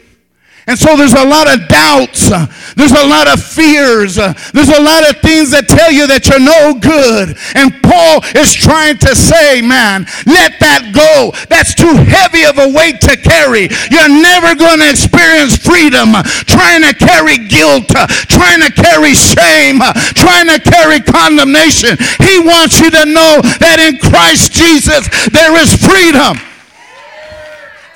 And 0.67 0.77
so 0.77 0.97
there's 0.97 1.15
a 1.15 1.23
lot 1.23 1.47
of 1.47 1.67
doubts. 1.69 2.27
There's 2.75 2.91
a 2.91 3.07
lot 3.07 3.31
of 3.31 3.39
fears. 3.39 4.19
There's 4.19 4.67
a 4.67 4.83
lot 4.83 5.07
of 5.07 5.15
things 5.23 5.55
that 5.55 5.71
tell 5.71 5.87
you 5.87 6.11
that 6.11 6.27
you're 6.27 6.43
no 6.43 6.75
good. 6.75 7.39
And 7.55 7.71
Paul 7.79 8.19
is 8.35 8.51
trying 8.51 8.99
to 9.07 9.15
say, 9.15 9.63
man, 9.63 10.03
let 10.27 10.59
that 10.59 10.91
go. 10.91 11.31
That's 11.47 11.71
too 11.71 11.95
heavy 11.95 12.43
of 12.43 12.59
a 12.59 12.67
weight 12.67 12.99
to 13.07 13.15
carry. 13.15 13.71
You're 13.87 14.11
never 14.11 14.59
going 14.59 14.83
to 14.83 14.91
experience 14.91 15.55
freedom 15.55 16.11
trying 16.43 16.83
to 16.83 16.91
carry 16.91 17.39
guilt, 17.47 17.87
trying 18.27 18.59
to 18.59 18.71
carry 18.75 19.15
shame, 19.15 19.79
trying 20.19 20.51
to 20.51 20.59
carry 20.59 20.99
condemnation. 20.99 21.95
He 22.27 22.43
wants 22.43 22.83
you 22.83 22.91
to 22.91 23.07
know 23.07 23.39
that 23.63 23.79
in 23.79 24.03
Christ 24.03 24.51
Jesus 24.51 25.07
there 25.31 25.55
is 25.63 25.71
freedom. 25.79 26.35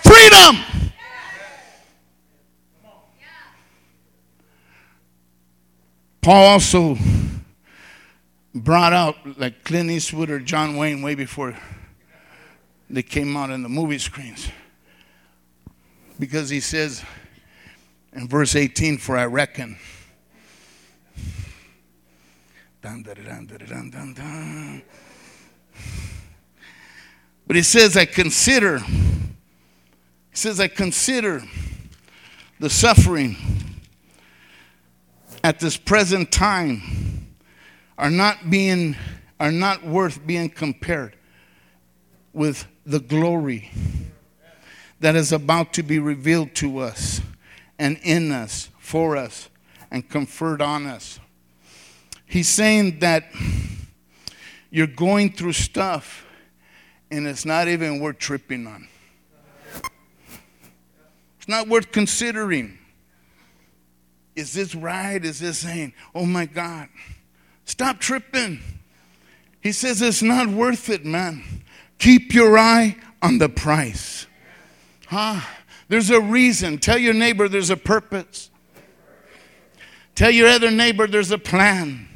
Freedom. 0.07 0.70
Paul 6.21 6.45
also 6.45 6.97
brought 8.53 8.93
out 8.93 9.15
like 9.39 9.63
Clint 9.63 9.89
Eastwood 9.89 10.29
or 10.29 10.39
John 10.39 10.77
Wayne 10.77 11.01
way 11.01 11.15
before 11.15 11.57
they 12.91 13.01
came 13.01 13.35
out 13.35 13.49
in 13.49 13.63
the 13.63 13.69
movie 13.69 13.97
screens. 13.97 14.49
Because 16.19 16.49
he 16.49 16.59
says 16.59 17.03
in 18.13 18.27
verse 18.27 18.55
18, 18.55 18.99
For 18.99 19.17
I 19.17 19.25
reckon. 19.25 19.77
Dun, 22.83 23.03
dun, 23.03 24.13
dun, 24.13 24.81
but 27.47 27.55
he 27.55 27.61
says, 27.61 27.97
I 27.97 28.05
consider, 28.05 28.79
he 28.79 28.85
says, 30.33 30.59
I 30.59 30.67
consider 30.67 31.43
the 32.59 32.69
suffering 32.69 33.35
at 35.43 35.59
this 35.59 35.77
present 35.77 36.31
time 36.31 37.27
are 37.97 38.11
not 38.11 38.49
being 38.49 38.95
are 39.39 39.51
not 39.51 39.83
worth 39.83 40.25
being 40.25 40.49
compared 40.49 41.15
with 42.31 42.67
the 42.85 42.99
glory 42.99 43.71
that 44.99 45.15
is 45.15 45.31
about 45.31 45.73
to 45.73 45.81
be 45.81 45.97
revealed 45.97 46.53
to 46.53 46.77
us 46.77 47.21
and 47.79 47.99
in 48.03 48.31
us 48.31 48.69
for 48.77 49.17
us 49.17 49.49
and 49.89 50.07
conferred 50.07 50.61
on 50.61 50.85
us. 50.85 51.19
He's 52.27 52.47
saying 52.47 52.99
that 52.99 53.25
you're 54.69 54.85
going 54.85 55.33
through 55.33 55.53
stuff 55.53 56.25
and 57.09 57.27
it's 57.27 57.45
not 57.45 57.67
even 57.67 57.99
worth 57.99 58.19
tripping 58.19 58.67
on. 58.67 58.87
It's 61.39 61.47
not 61.47 61.67
worth 61.67 61.91
considering 61.91 62.77
is 64.35 64.53
this 64.53 64.75
right? 64.75 65.23
Is 65.23 65.39
this 65.39 65.59
saying, 65.59 65.93
oh 66.15 66.25
my 66.25 66.45
God, 66.45 66.87
stop 67.65 67.99
tripping? 67.99 68.59
He 69.61 69.71
says 69.71 70.01
it's 70.01 70.21
not 70.21 70.47
worth 70.47 70.89
it, 70.89 71.05
man. 71.05 71.43
Keep 71.99 72.33
your 72.33 72.57
eye 72.57 72.97
on 73.21 73.37
the 73.37 73.49
price. 73.49 74.25
Huh? 75.07 75.41
There's 75.87 76.09
a 76.09 76.21
reason. 76.21 76.77
Tell 76.77 76.97
your 76.97 77.13
neighbor 77.13 77.47
there's 77.47 77.69
a 77.69 77.77
purpose. 77.77 78.49
Tell 80.15 80.31
your 80.31 80.47
other 80.47 80.71
neighbor 80.71 81.07
there's 81.07 81.31
a 81.31 81.37
plan. 81.37 82.07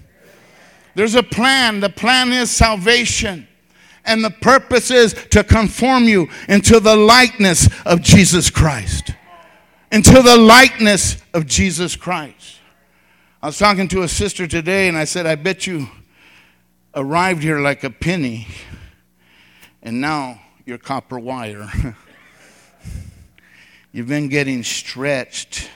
There's 0.95 1.15
a 1.15 1.23
plan. 1.23 1.81
The 1.81 1.89
plan 1.89 2.31
is 2.31 2.49
salvation. 2.49 3.47
And 4.05 4.23
the 4.23 4.29
purpose 4.29 4.91
is 4.91 5.13
to 5.31 5.43
conform 5.43 6.05
you 6.05 6.29
into 6.47 6.79
the 6.79 6.95
likeness 6.95 7.67
of 7.85 8.01
Jesus 8.01 8.49
Christ 8.49 9.11
into 9.95 10.21
the 10.21 10.35
likeness 10.35 11.15
of 11.33 11.45
Jesus 11.45 11.95
Christ. 11.95 12.59
I 13.41 13.45
was 13.45 13.57
talking 13.57 13.87
to 13.87 14.01
a 14.01 14.09
sister 14.09 14.45
today 14.45 14.89
and 14.89 14.97
I 14.97 15.05
said, 15.05 15.25
I 15.25 15.35
bet 15.35 15.65
you 15.65 15.87
arrived 16.93 17.41
here 17.41 17.61
like 17.61 17.85
a 17.85 17.89
penny 17.89 18.45
and 19.81 20.01
now 20.01 20.41
you're 20.65 20.77
copper 20.77 21.17
wire. 21.17 21.71
You've 23.93 24.09
been 24.09 24.27
getting 24.27 24.63
stretched. 24.63 25.69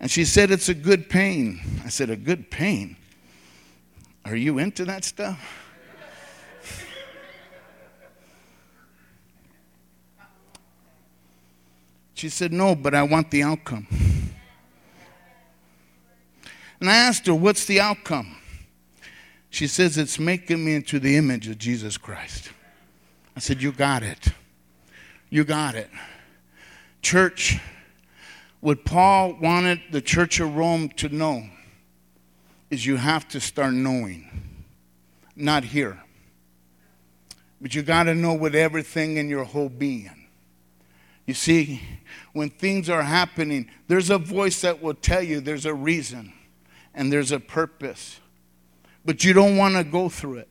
And 0.00 0.10
she 0.10 0.26
said, 0.26 0.50
It's 0.50 0.68
a 0.68 0.74
good 0.74 1.08
pain. 1.08 1.62
I 1.82 1.88
said, 1.88 2.10
A 2.10 2.16
good 2.16 2.50
pain? 2.50 2.94
Are 4.26 4.36
you 4.36 4.58
into 4.58 4.84
that 4.84 5.02
stuff? 5.02 5.63
She 12.14 12.28
said, 12.28 12.52
No, 12.52 12.74
but 12.74 12.94
I 12.94 13.02
want 13.02 13.30
the 13.30 13.42
outcome. 13.42 13.86
And 16.80 16.88
I 16.88 16.96
asked 16.96 17.26
her, 17.26 17.34
What's 17.34 17.66
the 17.66 17.80
outcome? 17.80 18.36
She 19.50 19.66
says, 19.66 19.98
It's 19.98 20.18
making 20.18 20.64
me 20.64 20.74
into 20.74 20.98
the 20.98 21.16
image 21.16 21.48
of 21.48 21.58
Jesus 21.58 21.96
Christ. 21.96 22.50
I 23.36 23.40
said, 23.40 23.60
You 23.60 23.72
got 23.72 24.02
it. 24.02 24.28
You 25.28 25.44
got 25.44 25.74
it. 25.74 25.90
Church, 27.02 27.58
what 28.60 28.84
Paul 28.84 29.34
wanted 29.40 29.80
the 29.90 30.00
church 30.00 30.40
of 30.40 30.56
Rome 30.56 30.88
to 30.90 31.08
know 31.08 31.44
is 32.70 32.86
you 32.86 32.96
have 32.96 33.28
to 33.28 33.40
start 33.40 33.74
knowing, 33.74 34.28
not 35.36 35.64
here. 35.64 36.00
But 37.60 37.74
you 37.74 37.82
got 37.82 38.04
to 38.04 38.14
know 38.14 38.34
with 38.34 38.54
everything 38.54 39.16
in 39.16 39.28
your 39.28 39.44
whole 39.44 39.68
being. 39.68 40.23
You 41.26 41.34
see, 41.34 41.80
when 42.32 42.50
things 42.50 42.90
are 42.90 43.02
happening, 43.02 43.70
there's 43.88 44.10
a 44.10 44.18
voice 44.18 44.60
that 44.60 44.82
will 44.82 44.94
tell 44.94 45.22
you 45.22 45.40
there's 45.40 45.66
a 45.66 45.74
reason 45.74 46.32
and 46.94 47.12
there's 47.12 47.32
a 47.32 47.40
purpose. 47.40 48.20
But 49.04 49.24
you 49.24 49.32
don't 49.32 49.56
want 49.56 49.76
to 49.76 49.84
go 49.84 50.08
through 50.08 50.38
it. 50.38 50.48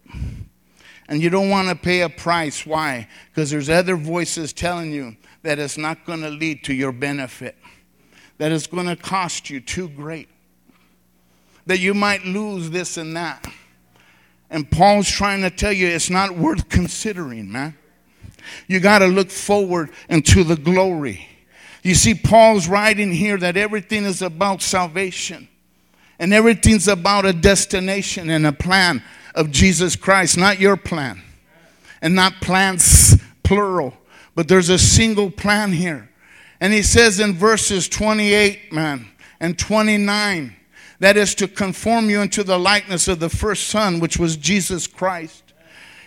And 1.08 1.22
you 1.22 1.30
don't 1.30 1.50
want 1.50 1.68
to 1.70 1.76
pay 1.76 2.02
a 2.02 2.10
price. 2.10 2.66
Why? 2.66 3.08
Because 3.30 3.52
there's 3.52 3.70
other 3.70 3.96
voices 3.96 4.54
telling 4.54 4.92
you 4.92 5.16
that 5.44 5.60
it's 5.60 5.78
not 5.78 6.06
going 6.06 6.22
to 6.22 6.30
lead 6.30 6.64
to 6.64 6.74
your 6.74 6.92
benefit, 6.92 7.58
that 8.38 8.52
it's 8.52 8.68
going 8.68 8.88
to 8.88 8.96
cost 8.96 9.50
you 9.50 9.60
too 9.60 9.90
great, 9.90 10.30
that 11.66 11.80
you 11.80 11.94
might 11.94 12.24
lose 12.26 12.70
this 12.70 12.98
and 12.98 13.16
that. 13.18 13.46
And 14.50 14.70
Paul's 14.70 15.10
trying 15.10 15.42
to 15.42 15.50
tell 15.50 15.74
you 15.74 15.88
it's 15.88 16.10
not 16.10 16.38
worth 16.38 16.70
considering, 16.70 17.52
man. 17.52 17.78
You 18.68 18.80
got 18.80 19.00
to 19.00 19.08
look 19.08 19.30
forward 19.30 19.90
into 20.10 20.44
the 20.44 20.56
glory. 20.56 21.28
You 21.84 21.96
see, 21.96 22.14
Paul's 22.14 22.68
writing 22.68 23.12
here 23.12 23.38
that 23.38 23.58
everything 23.58 24.06
is 24.06 24.22
about 24.22 24.62
salvation 24.62 25.50
and 26.20 26.34
everything's 26.34 26.88
about 26.88 27.26
a 27.26 27.34
destination 27.34 28.30
and 28.30 28.48
a 28.48 28.54
plan 28.54 29.04
of 29.36 29.52
Jesus 29.52 29.96
Christ, 29.96 30.38
not 30.38 30.60
your 30.60 30.78
plan 30.78 31.22
and 32.04 32.16
not 32.16 32.42
plans 32.42 33.16
plural, 33.44 33.94
but 34.36 34.48
there's 34.48 34.70
a 34.70 34.78
single 34.78 35.32
plan 35.32 35.72
here. 35.72 36.10
And 36.60 36.74
he 36.74 36.84
says 36.84 37.20
in 37.20 37.34
verses 37.34 37.88
28, 37.90 38.72
man, 38.72 39.08
and 39.40 39.58
29, 39.58 40.56
that 41.00 41.18
is 41.18 41.34
to 41.36 41.48
conform 41.48 42.10
you 42.10 42.22
into 42.22 42.44
the 42.44 42.60
likeness 42.60 43.08
of 43.08 43.20
the 43.20 43.30
first 43.30 43.68
Son, 43.68 44.00
which 44.00 44.18
was 44.18 44.38
Jesus 44.38 44.86
Christ. 44.86 45.43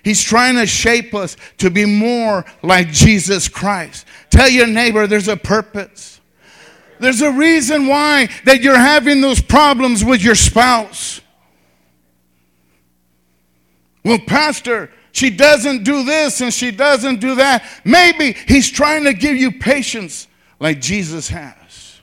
He's 0.07 0.23
trying 0.23 0.55
to 0.55 0.67
shape 0.67 1.17
us 1.17 1.37
to 1.59 1.69
be 1.69 1.85
more 1.85 2.45
like 2.63 2.93
Jesus 2.93 3.49
Christ. 3.49 4.07
Tell 4.31 4.49
your 4.49 4.69
neighbor 4.69 5.09
there's 5.09 5.27
a 5.27 5.37
purpose. 5.37 6.21
There's 7.01 7.23
a 7.23 7.33
reason 7.33 7.89
why 7.89 8.29
that 8.45 8.61
you're 8.61 8.79
having 8.79 9.21
those 9.21 9.43
problems 9.43 10.05
with 10.05 10.23
your 10.23 10.37
spouse. 10.37 11.21
Well, 14.05 14.21
pastor, 14.21 14.93
she 15.11 15.29
doesn't 15.29 15.83
do 15.83 16.05
this 16.05 16.41
and 16.41 16.55
she 16.55 16.71
doesn't 16.71 17.19
do 17.19 17.35
that. 17.35 17.69
Maybe 17.85 18.37
he's 18.47 18.71
trying 18.71 19.03
to 19.07 19.13
give 19.13 19.37
you 19.37 19.59
patience 19.59 20.29
like 20.61 20.81
Jesus 20.81 21.29
has. 21.31 22.01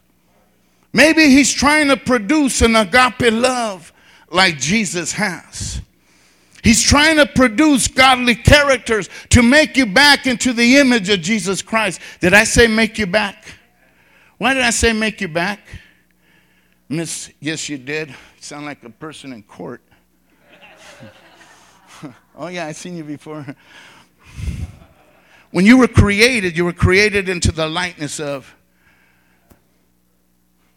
Maybe 0.91 1.27
he's 1.29 1.53
trying 1.53 1.87
to 1.87 1.95
produce 1.95 2.61
an 2.61 2.75
agape 2.75 3.31
love 3.31 3.93
like 4.29 4.59
Jesus 4.59 5.13
has. 5.13 5.79
He's 6.63 6.81
trying 6.81 7.17
to 7.17 7.25
produce 7.25 7.87
godly 7.87 8.35
characters 8.35 9.09
to 9.29 9.43
make 9.43 9.75
you 9.75 9.85
back 9.85 10.25
into 10.25 10.53
the 10.53 10.77
image 10.77 11.09
of 11.09 11.21
Jesus 11.21 11.61
Christ. 11.61 11.99
Did 12.21 12.33
I 12.33 12.45
say 12.45 12.67
make 12.67 12.97
you 12.97 13.05
back? 13.05 13.45
Why 14.37 14.53
did 14.53 14.63
I 14.63 14.69
say 14.69 14.93
make 14.93 15.19
you 15.19 15.27
back? 15.27 15.59
Miss, 16.87 17.31
yes, 17.39 17.67
you 17.67 17.77
did. 17.77 18.15
Sound 18.39 18.65
like 18.65 18.83
a 18.83 18.89
person 18.89 19.33
in 19.33 19.43
court. 19.43 19.81
oh, 22.35 22.47
yeah, 22.47 22.67
I've 22.67 22.77
seen 22.77 22.95
you 22.95 23.03
before. 23.03 23.45
When 25.51 25.67
you 25.67 25.77
were 25.77 25.87
created, 25.87 26.57
you 26.57 26.65
were 26.65 26.73
created 26.73 27.29
into 27.29 27.51
the 27.51 27.67
likeness 27.67 28.19
of, 28.19 28.55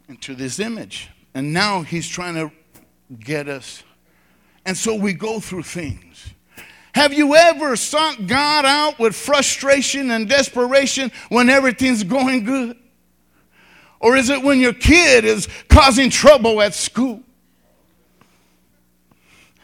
into 0.07 0.35
this 0.35 0.59
image. 0.59 1.09
And 1.33 1.51
now 1.51 1.81
he's 1.81 2.07
trying 2.07 2.35
to 2.35 2.51
get 3.19 3.47
us. 3.47 3.81
And 4.67 4.75
so 4.77 4.93
we 4.93 5.13
go 5.13 5.39
through 5.39 5.63
things. 5.63 6.33
Have 6.93 7.13
you 7.13 7.35
ever 7.35 7.77
sought 7.77 8.27
God 8.27 8.65
out 8.65 8.99
with 8.99 9.15
frustration 9.15 10.11
and 10.11 10.27
desperation 10.27 11.09
when 11.29 11.49
everything's 11.49 12.03
going 12.03 12.43
good? 12.43 12.77
Or 14.01 14.17
is 14.17 14.29
it 14.29 14.43
when 14.43 14.59
your 14.59 14.73
kid 14.73 15.23
is 15.23 15.47
causing 15.69 16.09
trouble 16.09 16.61
at 16.61 16.73
school? 16.73 17.23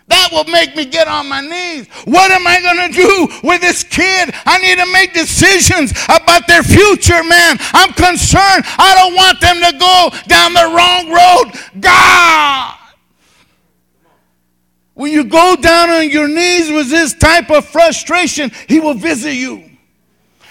That 0.07 0.29
will 0.31 0.45
make 0.45 0.73
me 0.75 0.85
get 0.85 1.09
on 1.09 1.27
my 1.27 1.41
knees. 1.41 1.87
What 2.05 2.31
am 2.31 2.47
I 2.47 2.61
going 2.61 2.91
to 2.91 2.97
do 2.97 3.47
with 3.47 3.59
this 3.59 3.83
kid? 3.83 4.33
I 4.45 4.57
need 4.59 4.77
to 4.77 4.89
make 4.93 5.13
decisions 5.13 5.91
about 6.05 6.47
their 6.47 6.63
future, 6.63 7.23
man. 7.23 7.57
I'm 7.73 7.91
concerned. 7.91 8.63
I 8.77 8.95
don't 8.95 9.15
want 9.15 9.41
them 9.41 9.57
to 9.57 9.77
go 9.77 10.09
down 10.27 10.53
the 10.53 10.71
wrong 10.73 11.11
road. 11.11 11.81
God. 11.81 12.79
When 14.93 15.11
you 15.11 15.23
go 15.23 15.55
down 15.55 15.89
on 15.89 16.09
your 16.09 16.27
knees 16.27 16.71
with 16.71 16.89
this 16.89 17.13
type 17.13 17.49
of 17.49 17.65
frustration, 17.65 18.51
He 18.67 18.79
will 18.79 18.93
visit 18.93 19.33
you. 19.33 19.71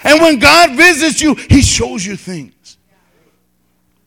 And 0.03 0.21
when 0.21 0.39
God 0.39 0.75
visits 0.75 1.21
you, 1.21 1.35
He 1.35 1.61
shows 1.61 2.05
you 2.05 2.17
things. 2.17 2.77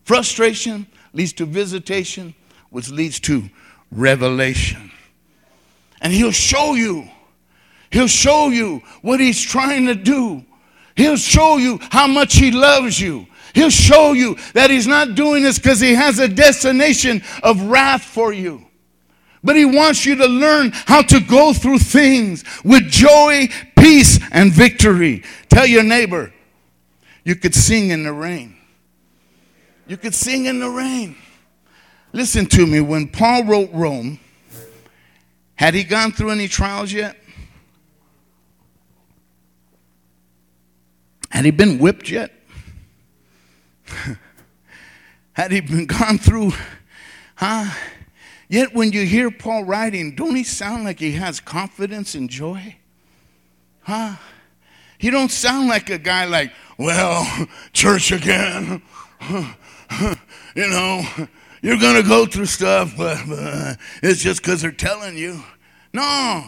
Frustration 0.03 0.85
leads 1.11 1.33
to 1.33 1.45
visitation, 1.45 2.35
which 2.69 2.89
leads 2.89 3.19
to 3.21 3.49
revelation. 3.91 4.91
And 6.01 6.13
He'll 6.13 6.31
show 6.31 6.75
you. 6.75 7.09
He'll 7.89 8.07
show 8.07 8.49
you 8.49 8.83
what 9.01 9.19
He's 9.19 9.41
trying 9.41 9.87
to 9.87 9.95
do. 9.95 10.45
He'll 10.95 11.17
show 11.17 11.57
you 11.57 11.79
how 11.89 12.05
much 12.05 12.35
He 12.35 12.51
loves 12.51 12.99
you. 12.99 13.25
He'll 13.55 13.71
show 13.71 14.13
you 14.13 14.37
that 14.53 14.69
He's 14.69 14.85
not 14.85 15.15
doing 15.15 15.41
this 15.41 15.57
because 15.57 15.79
He 15.79 15.95
has 15.95 16.19
a 16.19 16.27
destination 16.27 17.23
of 17.41 17.59
wrath 17.63 18.03
for 18.03 18.31
you. 18.31 18.66
But 19.43 19.55
he 19.55 19.65
wants 19.65 20.05
you 20.05 20.15
to 20.15 20.25
learn 20.25 20.71
how 20.73 21.01
to 21.03 21.19
go 21.19 21.53
through 21.53 21.79
things 21.79 22.43
with 22.63 22.89
joy, 22.89 23.47
peace, 23.77 24.19
and 24.31 24.51
victory. 24.51 25.23
Tell 25.49 25.65
your 25.65 25.83
neighbor, 25.83 26.33
you 27.23 27.35
could 27.35 27.53
sing 27.53 27.91
in 27.91 28.03
the 28.03 28.13
rain. 28.13 28.55
You 29.87 29.97
could 29.97 30.15
sing 30.15 30.45
in 30.45 30.59
the 30.59 30.69
rain. 30.69 31.15
Listen 32.13 32.45
to 32.47 32.65
me. 32.65 32.81
When 32.81 33.07
Paul 33.07 33.45
wrote 33.45 33.69
Rome, 33.73 34.19
had 35.55 35.73
he 35.73 35.83
gone 35.83 36.11
through 36.11 36.31
any 36.31 36.47
trials 36.47 36.91
yet? 36.91 37.15
Had 41.29 41.45
he 41.45 41.51
been 41.51 41.77
whipped 41.79 42.09
yet? 42.09 42.31
had 45.33 45.51
he 45.51 45.61
been 45.61 45.85
gone 45.85 46.17
through, 46.17 46.51
huh? 47.35 47.69
Yet 48.49 48.73
when 48.73 48.91
you 48.91 49.05
hear 49.05 49.29
Paul 49.29 49.65
writing, 49.65 50.15
don't 50.15 50.35
he 50.35 50.43
sound 50.43 50.85
like 50.85 50.99
he 50.99 51.13
has 51.13 51.39
confidence 51.39 52.15
and 52.15 52.29
joy? 52.29 52.77
Huh? 53.81 54.15
He 54.97 55.09
don't 55.09 55.31
sound 55.31 55.67
like 55.67 55.89
a 55.89 55.97
guy 55.97 56.25
like, 56.25 56.51
well, 56.77 57.47
church 57.73 58.11
again. 58.11 58.81
you 59.29 60.67
know, 60.67 61.03
you're 61.61 61.77
going 61.77 62.01
to 62.01 62.07
go 62.07 62.25
through 62.25 62.45
stuff, 62.45 62.93
but, 62.97 63.19
but 63.27 63.77
it's 64.01 64.21
just 64.21 64.41
because 64.41 64.61
they're 64.61 64.71
telling 64.71 65.17
you. 65.17 65.43
No. 65.93 66.43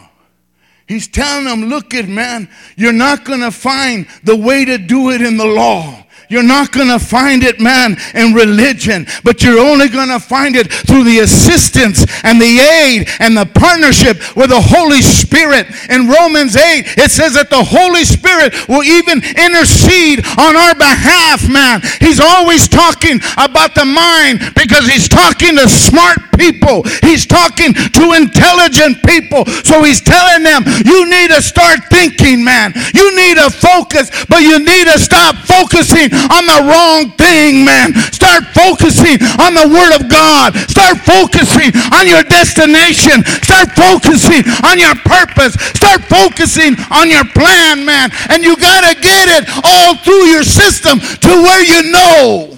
He's 0.88 1.06
telling 1.06 1.44
them, 1.44 1.66
look 1.66 1.94
at 1.94 2.08
man, 2.08 2.48
you're 2.76 2.92
not 2.92 3.24
going 3.24 3.40
to 3.40 3.52
find 3.52 4.08
the 4.24 4.36
way 4.36 4.64
to 4.64 4.78
do 4.78 5.10
it 5.10 5.22
in 5.22 5.36
the 5.36 5.46
law. 5.46 6.04
You're 6.30 6.44
not 6.44 6.70
going 6.70 6.86
to 6.86 7.00
find 7.00 7.42
it, 7.42 7.58
man, 7.58 7.96
in 8.14 8.32
religion, 8.32 9.04
but 9.24 9.42
you're 9.42 9.58
only 9.58 9.88
going 9.88 10.10
to 10.10 10.20
find 10.20 10.54
it 10.54 10.72
through 10.72 11.02
the 11.02 11.18
assistance 11.18 12.06
and 12.22 12.40
the 12.40 12.58
aid 12.62 13.10
and 13.18 13.36
the 13.36 13.46
partnership 13.46 14.22
with 14.36 14.50
the 14.50 14.62
Holy 14.62 15.02
Spirit. 15.02 15.66
In 15.90 16.06
Romans 16.06 16.54
8, 16.54 17.02
it 17.02 17.10
says 17.10 17.34
that 17.34 17.50
the 17.50 17.58
Holy 17.58 18.06
Spirit 18.06 18.54
will 18.70 18.86
even 18.86 19.18
intercede 19.18 20.22
on 20.38 20.54
our 20.54 20.78
behalf, 20.78 21.50
man. 21.50 21.82
He's 21.98 22.22
always 22.22 22.68
talking 22.68 23.18
about 23.34 23.74
the 23.74 23.84
mind 23.84 24.54
because 24.54 24.86
he's 24.86 25.10
talking 25.10 25.58
to 25.58 25.66
smart 25.66 26.30
people, 26.38 26.86
he's 27.02 27.26
talking 27.26 27.74
to 27.74 28.14
intelligent 28.14 29.02
people. 29.02 29.44
So 29.66 29.82
he's 29.82 30.00
telling 30.00 30.46
them, 30.46 30.62
you 30.86 31.10
need 31.10 31.34
to 31.34 31.42
start 31.42 31.90
thinking, 31.90 32.46
man. 32.46 32.70
You 32.94 33.10
need 33.18 33.34
to 33.42 33.50
focus, 33.50 34.14
but 34.30 34.46
you 34.46 34.62
need 34.62 34.86
to 34.86 34.98
stop 34.98 35.34
focusing 35.42 36.19
on 36.28 36.44
the 36.44 36.60
wrong 36.68 37.10
thing, 37.16 37.64
man. 37.64 37.94
Start 38.12 38.44
focusing 38.52 39.16
on 39.40 39.54
the 39.54 39.68
Word 39.70 39.96
of 39.96 40.08
God. 40.10 40.54
Start 40.68 40.98
focusing 40.98 41.72
on 41.92 42.06
your 42.06 42.22
destination. 42.22 43.24
Start 43.40 43.72
focusing 43.72 44.44
on 44.64 44.78
your 44.78 44.94
purpose. 45.06 45.54
Start 45.74 46.04
focusing 46.04 46.76
on 46.90 47.08
your 47.08 47.24
plan, 47.24 47.84
man. 47.84 48.10
And 48.28 48.42
you 48.42 48.56
got 48.56 48.82
to 48.88 48.94
get 49.00 49.28
it 49.28 49.48
all 49.64 49.96
through 49.96 50.28
your 50.28 50.44
system 50.44 51.00
to 51.00 51.28
where 51.28 51.64
you 51.64 51.92
know. 51.92 52.56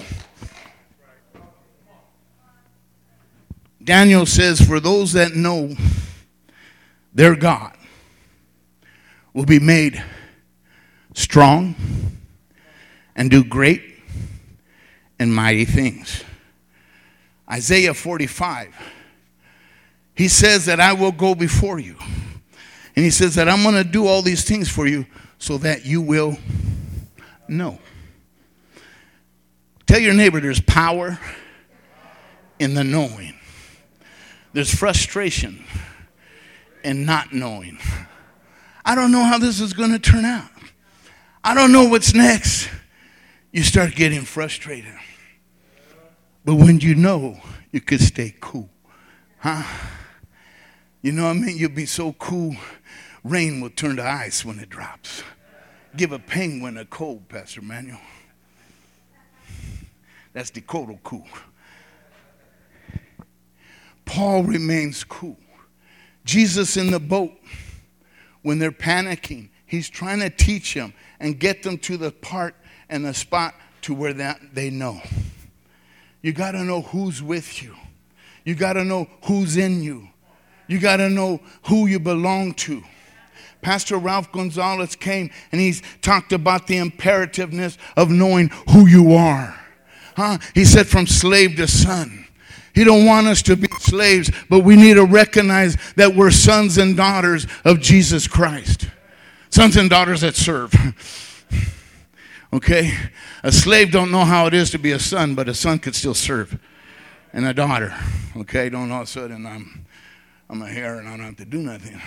Daniel 3.83 4.25
says, 4.25 4.61
For 4.61 4.79
those 4.79 5.13
that 5.13 5.35
know 5.35 5.75
their 7.13 7.35
God 7.35 7.75
will 9.33 9.45
be 9.45 9.59
made 9.59 10.01
strong 11.13 11.75
and 13.15 13.29
do 13.29 13.43
great 13.43 13.81
and 15.19 15.33
mighty 15.33 15.65
things. 15.65 16.23
Isaiah 17.49 17.93
45, 17.93 18.75
he 20.15 20.27
says 20.27 20.65
that 20.65 20.79
I 20.79 20.93
will 20.93 21.11
go 21.11 21.35
before 21.35 21.79
you. 21.79 21.95
And 22.95 23.03
he 23.03 23.11
says 23.11 23.35
that 23.35 23.49
I'm 23.49 23.63
going 23.63 23.75
to 23.75 23.83
do 23.83 24.05
all 24.07 24.21
these 24.21 24.43
things 24.43 24.69
for 24.69 24.87
you 24.87 25.05
so 25.39 25.57
that 25.59 25.85
you 25.85 26.01
will 26.01 26.37
know. 27.47 27.79
Tell 29.87 29.99
your 29.99 30.13
neighbor 30.13 30.39
there's 30.39 30.61
power 30.61 31.19
in 32.59 32.75
the 32.75 32.83
knowing, 32.83 33.33
there's 34.53 34.73
frustration 34.73 35.65
in 36.83 37.05
not 37.05 37.33
knowing. 37.33 37.79
I 38.85 38.95
don't 38.95 39.11
know 39.11 39.23
how 39.23 39.37
this 39.37 39.59
is 39.59 39.73
going 39.73 39.91
to 39.91 39.99
turn 39.99 40.25
out. 40.25 40.49
I 41.43 41.53
don't 41.53 41.71
know 41.71 41.85
what's 41.89 42.13
next 42.13 42.69
you 43.53 43.61
start 43.61 43.95
getting 43.95 44.23
frustrated. 44.23 44.95
But 46.43 46.55
when 46.55 46.79
you 46.79 46.95
know, 46.95 47.39
you 47.71 47.79
could 47.79 48.01
stay 48.01 48.35
cool. 48.41 48.69
Huh? 49.37 49.63
You 51.03 51.11
know 51.11 51.25
what 51.25 51.37
I 51.37 51.39
mean? 51.39 51.57
You'll 51.57 51.69
be 51.69 51.85
so 51.85 52.13
cool, 52.13 52.55
rain 53.23 53.61
will 53.61 53.69
turn 53.69 53.97
to 53.97 54.03
ice 54.03 54.43
when 54.43 54.57
it 54.57 54.69
drops. 54.69 55.23
Give 55.95 56.11
a 56.11 56.19
penguin 56.19 56.77
a 56.77 56.85
cold, 56.85 57.29
Pastor 57.29 57.61
Manuel. 57.61 58.01
That's 60.33 60.49
Dakota 60.49 60.97
cool. 61.03 61.27
Paul 64.05 64.43
remains 64.43 65.03
cool. 65.03 65.37
Jesus 66.25 66.75
in 66.75 66.89
the 66.89 66.99
boat, 66.99 67.33
when 68.41 68.57
they're 68.57 68.71
panicking, 68.71 69.49
he's 69.67 69.89
trying 69.89 70.19
to 70.21 70.29
teach 70.31 70.73
them 70.73 70.93
and 71.19 71.39
get 71.39 71.61
them 71.61 71.77
to 71.79 71.97
the 71.97 72.11
part 72.11 72.55
and 72.93 73.07
a 73.07 73.13
spot 73.13 73.55
to 73.81 73.93
where 73.93 74.13
that 74.13 74.39
they 74.53 74.69
know. 74.69 75.01
You 76.21 76.31
got 76.31 76.51
to 76.51 76.63
know 76.63 76.81
who's 76.81 77.21
with 77.21 77.61
you. 77.61 77.75
You 78.45 78.55
got 78.55 78.73
to 78.73 78.83
know 78.83 79.09
who's 79.25 79.57
in 79.57 79.81
you. 79.81 80.07
You 80.67 80.79
got 80.79 80.97
to 80.97 81.09
know 81.09 81.41
who 81.63 81.87
you 81.87 81.99
belong 81.99 82.53
to. 82.53 82.83
Pastor 83.61 83.97
Ralph 83.97 84.31
Gonzalez 84.31 84.95
came 84.95 85.31
and 85.51 85.59
he's 85.59 85.81
talked 86.01 86.33
about 86.33 86.67
the 86.67 86.77
imperativeness 86.77 87.77
of 87.97 88.11
knowing 88.11 88.49
who 88.69 88.85
you 88.85 89.13
are. 89.13 89.59
Huh? 90.15 90.37
He 90.53 90.63
said 90.63 90.87
from 90.87 91.07
slave 91.07 91.55
to 91.55 91.67
son. 91.67 92.27
He 92.75 92.83
don't 92.83 93.05
want 93.05 93.27
us 93.27 93.41
to 93.43 93.55
be 93.55 93.67
slaves, 93.79 94.31
but 94.49 94.59
we 94.59 94.75
need 94.75 94.95
to 94.95 95.05
recognize 95.05 95.77
that 95.95 96.15
we're 96.15 96.31
sons 96.31 96.77
and 96.77 96.95
daughters 96.95 97.47
of 97.65 97.79
Jesus 97.81 98.27
Christ. 98.27 98.87
Sons 99.49 99.77
and 99.77 99.89
daughters 99.89 100.21
that 100.21 100.35
serve. 100.35 100.73
Okay? 102.53 102.93
A 103.41 103.51
slave 103.51 103.91
don't 103.91 104.11
know 104.11 104.23
how 104.23 104.45
it 104.45 104.53
is 104.53 104.69
to 104.71 104.77
be 104.77 104.91
a 104.91 104.99
son, 104.99 105.33
but 105.33 105.49
a 105.49 105.53
son 105.53 105.79
could 105.79 105.95
still 105.95 106.13
serve. 106.13 106.59
and 107.33 107.45
a 107.45 107.53
daughter. 107.53 107.93
Okay, 108.37 108.69
don't 108.69 108.91
all 108.91 109.01
of 109.01 109.07
a 109.07 109.11
sudden 109.11 109.45
I'm 109.45 109.85
I'm 110.49 110.61
a 110.61 110.67
heir 110.67 110.99
and 110.99 111.07
I 111.07 111.17
don't 111.17 111.25
have 111.25 111.37
to 111.37 111.45
do 111.45 111.57
nothing. 111.57 111.99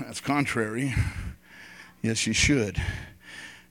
That's 0.00 0.20
contrary. 0.20 0.94
Yes, 2.00 2.28
you 2.28 2.32
should. 2.32 2.80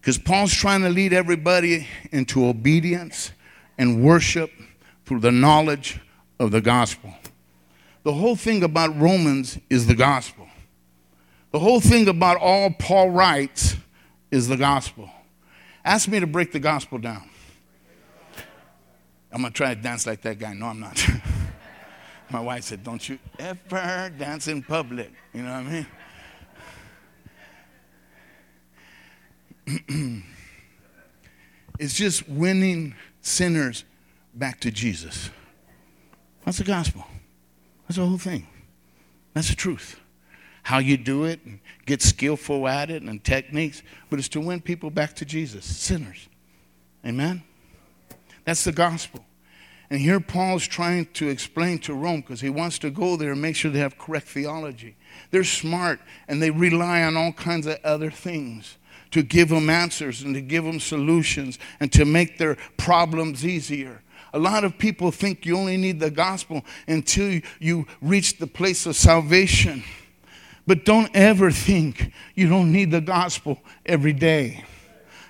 Because 0.01 0.17
Paul's 0.17 0.53
trying 0.53 0.81
to 0.81 0.89
lead 0.89 1.13
everybody 1.13 1.87
into 2.11 2.45
obedience 2.45 3.31
and 3.77 4.03
worship 4.03 4.51
through 5.05 5.21
the 5.21 5.31
knowledge 5.31 6.01
of 6.39 6.51
the 6.51 6.59
gospel. 6.59 7.13
The 8.03 8.13
whole 8.13 8.35
thing 8.35 8.63
about 8.63 8.97
Romans 8.99 9.59
is 9.69 9.87
the 9.87 9.95
gospel. 9.95 10.47
The 11.51 11.59
whole 11.59 11.79
thing 11.79 12.09
about 12.09 12.35
all 12.37 12.69
Paul 12.71 13.11
writes 13.11 13.77
is 14.29 14.49
the 14.49 14.57
gospel. 14.57 15.09
Ask 15.87 16.09
me 16.09 16.19
to 16.19 16.27
break 16.27 16.51
the 16.51 16.59
gospel 16.59 16.97
down. 16.97 17.29
I'm 19.31 19.39
going 19.39 19.53
to 19.53 19.57
try 19.57 19.73
to 19.73 19.81
dance 19.81 20.05
like 20.05 20.21
that 20.23 20.37
guy. 20.37 20.53
No, 20.53 20.65
I'm 20.65 20.81
not. 20.81 21.01
My 22.29 22.41
wife 22.41 22.65
said, 22.65 22.83
Don't 22.83 23.07
you 23.07 23.17
ever 23.39 24.11
dance 24.17 24.49
in 24.49 24.63
public. 24.63 25.13
You 25.33 25.43
know 25.43 25.51
what 25.53 25.87
I 29.65 29.85
mean? 29.87 30.23
it's 31.79 31.93
just 31.93 32.27
winning 32.27 32.93
sinners 33.21 33.85
back 34.33 34.59
to 34.59 34.71
Jesus. 34.71 35.29
That's 36.43 36.57
the 36.57 36.65
gospel. 36.65 37.05
That's 37.87 37.95
the 37.95 38.05
whole 38.05 38.17
thing. 38.17 38.45
That's 39.33 39.47
the 39.47 39.55
truth. 39.55 40.01
How 40.67 40.79
you 40.79 40.97
do 40.97 41.23
it 41.23 41.39
and 41.45 41.61
get 41.85 42.01
skillful 42.01 42.67
at 42.67 42.89
it 42.89 43.01
and 43.01 43.23
techniques, 43.23 43.83
but 44.09 44.19
it's 44.19 44.27
to 44.27 44.41
win 44.41 44.59
people 44.59 44.89
back 44.89 45.15
to 45.15 45.23
Jesus, 45.23 45.63
sinners. 45.63 46.27
Amen? 47.05 47.41
That's 48.43 48.65
the 48.65 48.73
gospel. 48.73 49.23
And 49.89 50.01
here 50.01 50.19
Paul's 50.19 50.67
trying 50.67 51.05
to 51.13 51.29
explain 51.29 51.79
to 51.79 51.93
Rome 51.93 52.19
because 52.19 52.41
he 52.41 52.49
wants 52.49 52.79
to 52.79 52.89
go 52.89 53.15
there 53.15 53.31
and 53.31 53.41
make 53.41 53.55
sure 53.55 53.71
they 53.71 53.79
have 53.79 53.97
correct 53.97 54.27
theology. 54.27 54.97
They're 55.31 55.45
smart 55.45 56.01
and 56.27 56.41
they 56.41 56.51
rely 56.51 57.01
on 57.03 57.15
all 57.15 57.31
kinds 57.31 57.65
of 57.65 57.77
other 57.85 58.11
things 58.11 58.77
to 59.11 59.23
give 59.23 59.47
them 59.47 59.69
answers 59.69 60.21
and 60.21 60.35
to 60.35 60.41
give 60.41 60.65
them 60.65 60.81
solutions 60.81 61.59
and 61.79 61.93
to 61.93 62.03
make 62.03 62.39
their 62.39 62.57
problems 62.75 63.45
easier. 63.45 64.01
A 64.33 64.39
lot 64.39 64.65
of 64.65 64.77
people 64.77 65.11
think 65.11 65.45
you 65.45 65.55
only 65.57 65.77
need 65.77 66.01
the 66.01 66.11
gospel 66.11 66.65
until 66.89 67.39
you 67.61 67.87
reach 68.01 68.37
the 68.37 68.47
place 68.47 68.85
of 68.85 68.97
salvation. 68.97 69.81
But 70.67 70.83
don't 70.83 71.09
ever 71.15 71.49
think 71.49 72.11
you 72.35 72.49
don't 72.49 72.71
need 72.71 72.91
the 72.91 73.01
gospel 73.01 73.59
every 73.85 74.13
day. 74.13 74.65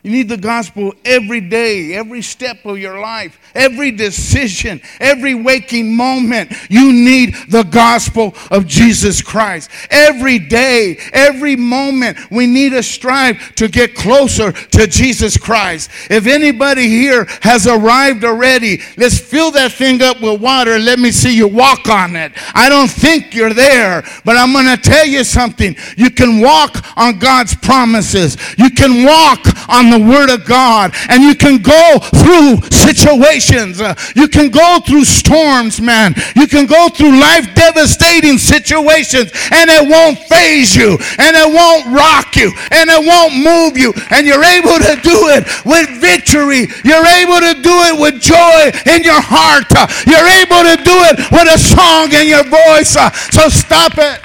You 0.04 0.12
need 0.12 0.30
the 0.30 0.38
gospel 0.38 0.94
every 1.04 1.42
day, 1.42 1.96
every 1.96 2.22
step 2.22 2.66
of 2.66 2.78
your 2.78 3.00
life, 3.00 3.40
every 3.56 3.92
decision, 3.92 4.80
every 5.00 5.34
waking 5.34 5.96
moment. 5.96 6.54
You 6.70 6.94
need 6.94 7.36
the 7.50 7.64
gospel 7.64 8.36
of 8.52 8.68
Jesus 8.68 9.22
Christ. 9.22 9.70
Every 9.90 10.40
day, 10.40 10.98
every 11.14 11.56
moment, 11.56 12.18
we 12.30 12.46
need 12.46 12.70
to 12.70 12.84
strive 12.84 13.56
to 13.56 13.68
get 13.68 13.96
closer 13.96 14.52
to 14.52 14.88
Jesus 14.88 15.36
Christ. 15.36 15.90
If 16.10 16.28
anybody 16.28 16.88
here 16.88 17.26
has 17.42 17.66
arrived 17.66 18.24
already, 18.24 18.82
let's 18.98 19.20
fill 19.20 19.52
that 19.52 19.72
thing 19.72 20.02
up 20.02 20.22
with 20.22 20.40
water 20.40 20.74
and 20.74 20.86
let 20.86 21.00
me 21.00 21.12
see 21.12 21.36
you 21.36 21.48
walk 21.48 21.90
on 21.90 22.16
it. 22.16 22.32
I 22.54 22.70
don't 22.70 22.90
think 22.90 23.34
you're 23.34 23.54
there, 23.54 24.04
but 24.24 24.38
I'm 24.38 24.54
going 24.54 24.68
to 24.68 24.78
tell 24.78 25.06
you 25.06 25.24
something. 25.24 25.76
You 25.98 26.12
can 26.12 26.40
walk 26.40 26.98
on 26.98 27.20
God's 27.20 27.56
promises, 27.56 28.38
you 28.58 28.70
can 28.70 29.04
walk 29.04 29.40
on 29.70 29.87
the 29.92 29.98
the 29.98 30.10
Word 30.10 30.30
of 30.30 30.46
God. 30.46 30.94
And 31.10 31.24
you 31.24 31.36
can 31.36 31.58
go 31.58 32.00
through 32.00 32.62
situations. 32.70 33.82
Uh, 33.82 33.96
you 34.16 34.28
can 34.28 34.50
go 34.50 34.80
through 34.86 35.06
storms, 35.06 35.82
man. 35.82 36.14
You 36.36 36.48
can 36.48 36.66
go 36.66 36.90
through 36.90 37.20
life 37.20 37.54
devastating 37.56 38.38
situations 38.38 39.32
and 39.52 39.70
it 39.70 39.90
won't 39.90 40.20
faze 40.30 40.76
you 40.76 40.98
and 41.18 41.36
it 41.36 41.50
won't 41.54 41.88
rock 41.96 42.36
you 42.36 42.52
and 42.72 42.90
it 42.90 43.02
won't 43.02 43.34
move 43.36 43.78
you. 43.78 43.94
And 44.12 44.26
you're 44.26 44.44
able 44.44 44.78
to 44.78 44.94
do 45.02 45.30
it 45.34 45.46
with 45.66 45.90
victory. 46.00 46.68
You're 46.84 47.06
able 47.06 47.40
to 47.42 47.54
do 47.62 47.76
it 47.90 48.00
with 48.00 48.22
joy 48.22 48.72
in 48.86 49.04
your 49.04 49.22
heart. 49.22 49.66
Uh, 49.72 49.88
you're 50.06 50.30
able 50.42 50.64
to 50.64 50.78
do 50.84 50.96
it 51.10 51.18
with 51.32 51.48
a 51.50 51.58
song 51.58 52.14
in 52.14 52.28
your 52.28 52.44
voice. 52.44 52.96
Uh, 52.96 53.12
so 53.32 53.50
stop 53.50 53.98
it. 53.98 54.22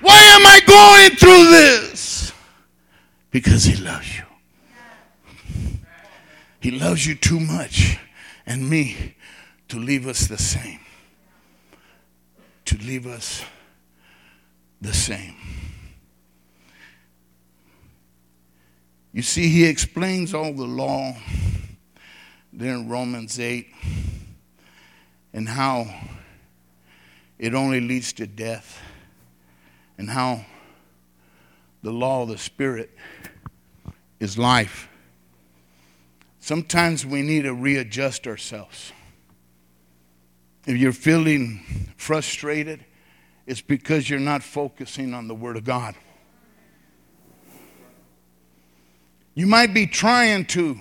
Why 0.00 0.20
am 0.20 0.44
I 0.44 0.60
going 0.66 1.16
through 1.16 1.50
this? 1.50 2.13
Because 3.34 3.64
he 3.64 3.74
loves 3.74 4.16
you. 4.16 4.22
He 6.60 6.70
loves 6.70 7.04
you 7.04 7.16
too 7.16 7.40
much 7.40 7.98
and 8.46 8.70
me 8.70 9.16
to 9.66 9.76
leave 9.76 10.06
us 10.06 10.28
the 10.28 10.38
same. 10.38 10.78
To 12.66 12.76
leave 12.76 13.08
us 13.08 13.42
the 14.80 14.94
same. 14.94 15.34
You 19.12 19.22
see, 19.22 19.48
he 19.48 19.64
explains 19.64 20.32
all 20.32 20.52
the 20.52 20.62
law 20.62 21.16
there 22.52 22.76
in 22.76 22.88
Romans 22.88 23.40
8 23.40 23.66
and 25.32 25.48
how 25.48 25.92
it 27.40 27.52
only 27.52 27.80
leads 27.80 28.12
to 28.12 28.28
death 28.28 28.80
and 29.98 30.08
how 30.08 30.44
the 31.84 31.92
law 31.92 32.22
of 32.22 32.28
the 32.28 32.38
Spirit 32.38 32.90
is 34.18 34.38
life. 34.38 34.88
Sometimes 36.40 37.04
we 37.04 37.20
need 37.20 37.42
to 37.42 37.52
readjust 37.52 38.26
ourselves. 38.26 38.90
If 40.66 40.78
you're 40.78 40.92
feeling 40.92 41.92
frustrated, 41.98 42.86
it's 43.46 43.60
because 43.60 44.08
you're 44.08 44.18
not 44.18 44.42
focusing 44.42 45.12
on 45.12 45.28
the 45.28 45.34
Word 45.34 45.58
of 45.58 45.64
God. 45.64 45.94
You 49.34 49.46
might 49.46 49.74
be 49.74 49.86
trying 49.86 50.46
to, 50.46 50.78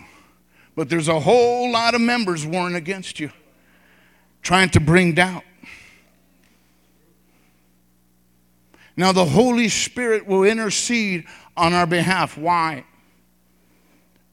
but 0.73 0.87
there's 0.87 1.09
a 1.09 1.19
whole 1.19 1.69
lot 1.69 1.95
of 1.95 2.01
members 2.01 2.45
warring 2.45 2.75
against 2.75 3.19
you, 3.19 3.29
trying 4.41 4.69
to 4.69 4.79
bring 4.79 5.15
doubt. 5.15 5.43
Now, 8.95 9.11
the 9.11 9.25
Holy 9.25 9.69
Spirit 9.69 10.27
will 10.27 10.43
intercede 10.43 11.25
on 11.57 11.73
our 11.73 11.87
behalf. 11.87 12.37
Why? 12.37 12.85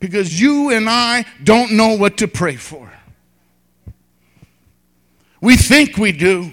because 0.01 0.41
you 0.41 0.71
and 0.71 0.89
I 0.89 1.27
don't 1.45 1.73
know 1.73 1.95
what 1.95 2.17
to 2.19 2.27
pray 2.27 2.57
for. 2.57 2.91
We 5.41 5.57
think 5.57 5.97
we 5.97 6.11
do. 6.13 6.53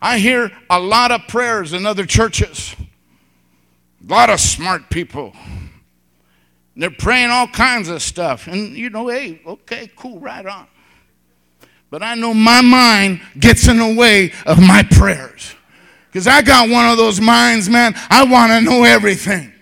I 0.00 0.18
hear 0.18 0.52
a 0.70 0.78
lot 0.78 1.10
of 1.10 1.26
prayers 1.26 1.72
in 1.72 1.84
other 1.84 2.06
churches, 2.06 2.76
a 2.78 4.12
lot 4.12 4.30
of 4.30 4.38
smart 4.38 4.90
people. 4.90 5.32
They're 6.76 6.90
praying 6.90 7.30
all 7.30 7.48
kinds 7.48 7.88
of 7.88 8.00
stuff. 8.00 8.46
And 8.46 8.76
you 8.76 8.90
know, 8.90 9.08
hey, 9.08 9.42
okay, 9.44 9.90
cool, 9.96 10.20
right 10.20 10.46
on. 10.46 10.68
But 11.90 12.02
I 12.02 12.14
know 12.14 12.32
my 12.32 12.60
mind 12.60 13.22
gets 13.38 13.66
in 13.66 13.78
the 13.78 13.94
way 13.94 14.32
of 14.46 14.60
my 14.60 14.84
prayers. 14.84 15.54
Because 16.10 16.26
I 16.26 16.42
got 16.42 16.70
one 16.70 16.88
of 16.88 16.96
those 16.96 17.20
minds, 17.20 17.68
man, 17.68 17.94
I 18.08 18.24
want 18.24 18.50
to 18.52 18.60
know 18.60 18.84
everything. 18.84 19.52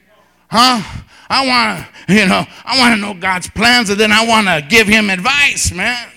Huh? 0.49 1.03
I 1.29 1.47
want 1.47 1.87
to, 2.09 2.15
you 2.15 2.27
know, 2.27 2.45
I 2.65 2.79
want 2.79 2.95
to 2.95 3.01
know 3.01 3.15
God's 3.15 3.51
plans 3.51 3.91
and 3.91 3.99
then 3.99 4.13
I 4.13 4.27
want 4.27 4.47
to 4.47 4.65
give 4.69 4.87
him 4.87 5.11
advice, 5.11 5.73
man. 5.73 6.09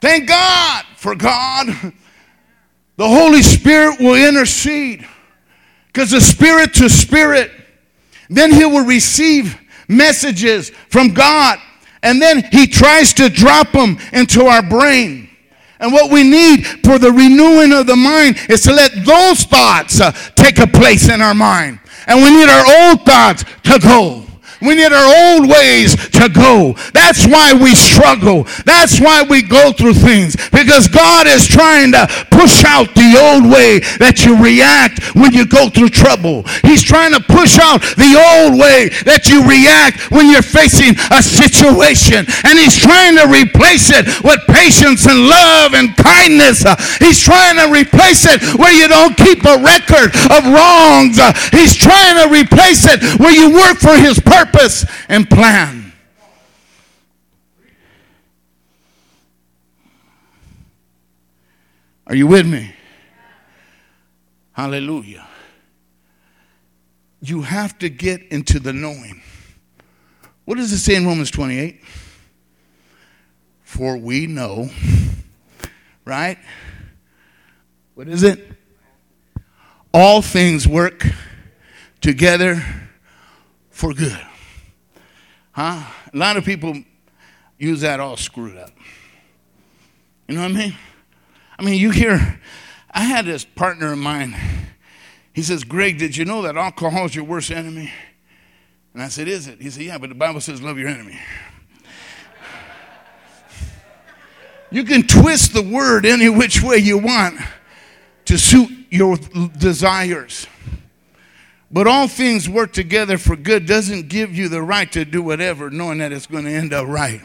Thank 0.00 0.28
God 0.28 0.84
for 0.96 1.14
God. 1.14 1.68
The 2.96 3.08
Holy 3.08 3.40
Spirit 3.40 3.98
will 3.98 4.14
intercede 4.14 5.06
because 5.86 6.10
the 6.10 6.20
spirit 6.20 6.74
to 6.74 6.90
spirit, 6.90 7.50
then 8.28 8.52
he 8.52 8.66
will 8.66 8.84
receive 8.84 9.58
messages 9.88 10.68
from 10.90 11.14
God 11.14 11.58
and 12.02 12.20
then 12.20 12.44
he 12.52 12.66
tries 12.66 13.14
to 13.14 13.30
drop 13.30 13.72
them 13.72 13.96
into 14.12 14.44
our 14.44 14.62
brain. 14.62 15.29
And 15.80 15.92
what 15.92 16.10
we 16.10 16.22
need 16.22 16.66
for 16.84 16.98
the 16.98 17.10
renewing 17.10 17.72
of 17.72 17.86
the 17.86 17.96
mind 17.96 18.36
is 18.48 18.62
to 18.62 18.72
let 18.72 18.92
those 19.04 19.44
thoughts 19.44 20.00
uh, 20.00 20.12
take 20.34 20.58
a 20.58 20.66
place 20.66 21.08
in 21.08 21.20
our 21.20 21.34
mind. 21.34 21.80
And 22.06 22.22
we 22.22 22.30
need 22.30 22.48
our 22.48 22.90
old 22.90 23.04
thoughts 23.04 23.44
to 23.64 23.78
go. 23.78 24.24
We 24.60 24.74
need 24.74 24.92
our 24.92 25.08
old 25.32 25.48
ways 25.48 25.96
to 26.20 26.28
go. 26.28 26.76
That's 26.92 27.24
why 27.26 27.54
we 27.54 27.74
struggle. 27.74 28.44
That's 28.66 29.00
why 29.00 29.22
we 29.22 29.40
go 29.40 29.72
through 29.72 29.94
things. 29.94 30.36
Because 30.52 30.86
God 30.86 31.26
is 31.26 31.46
trying 31.46 31.92
to 31.92 32.06
push 32.30 32.64
out 32.64 32.92
the 32.94 33.16
old 33.16 33.48
way 33.48 33.80
that 33.96 34.24
you 34.24 34.36
react 34.36 35.16
when 35.16 35.32
you 35.32 35.46
go 35.46 35.70
through 35.70 35.88
trouble. 35.88 36.44
He's 36.60 36.82
trying 36.82 37.16
to 37.16 37.20
push 37.24 37.56
out 37.56 37.80
the 37.96 38.12
old 38.20 38.60
way 38.60 38.92
that 39.08 39.32
you 39.32 39.40
react 39.48 40.12
when 40.12 40.28
you're 40.28 40.44
facing 40.44 40.92
a 41.08 41.24
situation. 41.24 42.28
And 42.44 42.60
He's 42.60 42.76
trying 42.76 43.16
to 43.16 43.24
replace 43.32 43.88
it 43.88 44.04
with 44.20 44.44
patience 44.44 45.08
and 45.08 45.24
love 45.24 45.72
and 45.72 45.96
kindness. 45.96 46.68
He's 47.00 47.20
trying 47.20 47.56
to 47.64 47.72
replace 47.72 48.28
it 48.28 48.44
where 48.60 48.76
you 48.76 48.92
don't 48.92 49.16
keep 49.16 49.40
a 49.48 49.56
record 49.56 50.12
of 50.28 50.44
wrongs. 50.52 51.16
He's 51.48 51.72
trying 51.72 52.20
to 52.20 52.28
replace 52.28 52.84
it 52.84 53.00
where 53.16 53.32
you 53.32 53.56
work 53.56 53.80
for 53.80 53.96
His 53.96 54.20
purpose 54.20 54.49
purpose 54.50 54.86
and 55.08 55.28
plan. 55.28 55.92
Are 62.06 62.14
you 62.14 62.26
with 62.26 62.46
me? 62.46 62.74
Hallelujah. 64.52 65.26
You 67.22 67.42
have 67.42 67.78
to 67.78 67.88
get 67.88 68.22
into 68.32 68.58
the 68.58 68.72
knowing. 68.72 69.22
What 70.44 70.56
does 70.56 70.72
it 70.72 70.78
say 70.78 70.96
in 70.96 71.06
Romans 71.06 71.30
28? 71.30 71.82
For 73.62 73.96
we 73.96 74.26
know, 74.26 74.70
right? 76.04 76.38
What 77.94 78.08
is 78.08 78.22
it? 78.24 78.44
All 79.94 80.22
things 80.22 80.66
work 80.66 81.06
together 82.00 82.64
for 83.70 83.92
good. 83.92 84.18
Huh? 85.62 85.82
A 86.14 86.16
lot 86.16 86.38
of 86.38 86.44
people 86.46 86.74
use 87.58 87.82
that 87.82 88.00
all 88.00 88.16
screwed 88.16 88.56
up. 88.56 88.70
You 90.26 90.36
know 90.36 90.40
what 90.40 90.52
I 90.52 90.54
mean? 90.54 90.74
I 91.58 91.62
mean, 91.62 91.78
you 91.78 91.90
hear, 91.90 92.40
I 92.90 93.02
had 93.02 93.26
this 93.26 93.44
partner 93.44 93.92
of 93.92 93.98
mine. 93.98 94.34
He 95.34 95.42
says, 95.42 95.62
Greg, 95.62 95.98
did 95.98 96.16
you 96.16 96.24
know 96.24 96.40
that 96.42 96.56
alcohol 96.56 97.04
is 97.04 97.14
your 97.14 97.26
worst 97.26 97.50
enemy? 97.50 97.92
And 98.94 99.02
I 99.02 99.08
said, 99.08 99.28
Is 99.28 99.48
it? 99.48 99.60
He 99.60 99.68
said, 99.68 99.82
Yeah, 99.82 99.98
but 99.98 100.08
the 100.08 100.14
Bible 100.14 100.40
says 100.40 100.62
love 100.62 100.78
your 100.78 100.88
enemy. 100.88 101.18
You 104.70 104.84
can 104.84 105.06
twist 105.06 105.52
the 105.52 105.62
word 105.62 106.06
any 106.06 106.30
which 106.30 106.62
way 106.62 106.78
you 106.78 106.96
want 106.96 107.38
to 108.24 108.38
suit 108.38 108.70
your 108.88 109.18
desires. 109.58 110.46
But 111.70 111.86
all 111.86 112.08
things 112.08 112.48
work 112.48 112.72
together 112.72 113.16
for 113.16 113.36
good 113.36 113.66
doesn't 113.66 114.08
give 114.08 114.34
you 114.34 114.48
the 114.48 114.62
right 114.62 114.90
to 114.92 115.04
do 115.04 115.22
whatever, 115.22 115.70
knowing 115.70 115.98
that 115.98 116.12
it's 116.12 116.26
going 116.26 116.44
to 116.44 116.50
end 116.50 116.72
up 116.72 116.88
right. 116.88 117.20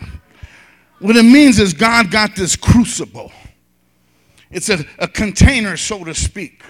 What 1.00 1.16
it 1.16 1.24
means 1.24 1.60
is 1.60 1.74
God 1.74 2.12
got 2.12 2.36
this 2.36 2.56
crucible. 2.56 3.32
It's 4.52 4.70
a, 4.70 4.86
a 5.00 5.08
container, 5.08 5.78
so 5.78 6.04
to 6.04 6.14
speak, 6.14 6.64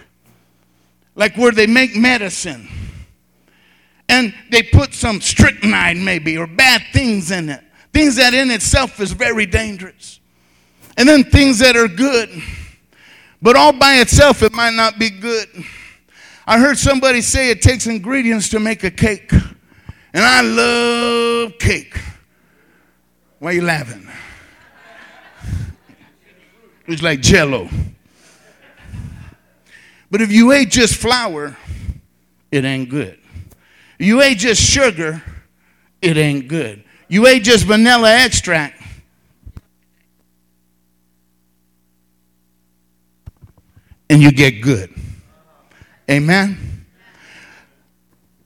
like 1.16 1.36
where 1.38 1.52
they 1.52 1.68
make 1.68 1.96
medicine. 1.96 2.68
And 4.08 4.34
they 4.52 4.64
put 4.64 4.94
some 4.94 5.20
strychnine, 5.20 6.04
maybe, 6.04 6.38
or 6.38 6.48
bad 6.48 6.82
things 6.94 7.32
in 7.32 7.50
it. 7.50 7.62
Things 7.92 8.16
that 8.16 8.34
in 8.34 8.52
itself 8.52 9.00
is 9.00 9.12
very 9.12 9.46
dangerous. 9.46 10.20
And 10.98 11.10
then 11.10 11.24
things 11.24 11.60
that 11.60 11.76
are 11.76 11.88
good. 11.88 12.30
But 13.42 13.56
all 13.56 13.74
by 13.74 13.96
itself, 13.96 14.44
it 14.44 14.54
might 14.54 14.74
not 14.74 14.98
be 14.98 15.10
good. 15.10 15.48
I 16.48 16.60
heard 16.60 16.78
somebody 16.78 17.22
say 17.22 17.50
it 17.50 17.62
takes 17.62 17.88
ingredients 17.88 18.50
to 18.50 18.60
make 18.60 18.84
a 18.84 18.92
cake. 18.92 19.32
And 19.32 20.24
I 20.24 20.42
love 20.42 21.58
cake. 21.60 22.00
Why 23.40 23.52
are 23.52 23.54
you 23.54 23.64
laughing? 23.64 24.08
It's 26.88 27.02
like 27.02 27.22
jello. 27.22 27.68
But 30.12 30.22
if 30.22 30.32
you 30.32 30.52
ate 30.52 30.70
just 30.70 30.96
flour, 30.96 31.58
it 32.52 32.64
ain't 32.64 32.90
good. 32.90 33.20
You 33.98 34.22
ate 34.22 34.38
just 34.38 34.62
sugar, 34.62 35.24
it 36.02 36.16
ain't 36.16 36.48
good. 36.48 36.84
You 37.08 37.28
ate 37.28 37.44
just 37.44 37.66
vanilla 37.66 38.12
extract, 38.12 38.82
and 44.10 44.22
you 44.22 44.32
get 44.32 44.62
good. 44.62 44.94
Amen. 46.10 46.86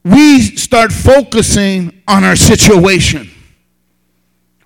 We 0.03 0.41
start 0.41 0.91
focusing 0.91 2.01
on 2.07 2.23
our 2.23 2.35
situation. 2.35 3.29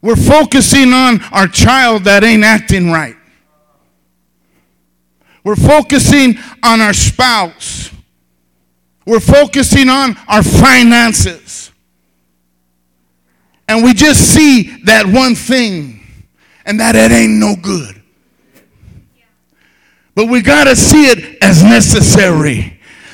We're 0.02 0.16
focusing 0.16 0.94
on 0.94 1.22
our 1.32 1.48
child 1.48 2.04
that 2.04 2.24
ain't 2.24 2.44
acting 2.44 2.92
right. 2.92 3.16
We're 5.44 5.56
focusing 5.56 6.38
on 6.64 6.82
our 6.82 6.94
spouse. 6.94 7.92
We're 9.06 9.20
focusing 9.20 9.90
on 9.90 10.16
our 10.28 10.44
finances. 10.44 11.72
And 13.68 13.84
we 13.84 13.94
just 13.94 14.34
see 14.34 14.84
that 14.84 15.06
one 15.06 15.36
thing 15.36 16.02
and 16.66 16.80
that 16.80 16.96
it 16.96 17.12
ain't 17.12 17.40
no 17.40 17.56
good. 17.62 18.02
But 20.16 20.28
we 20.28 20.42
got 20.42 20.66
to 20.66 20.76
see 20.76 21.06
it 21.06 21.42
as 21.42 21.64
necessary. 21.64 22.73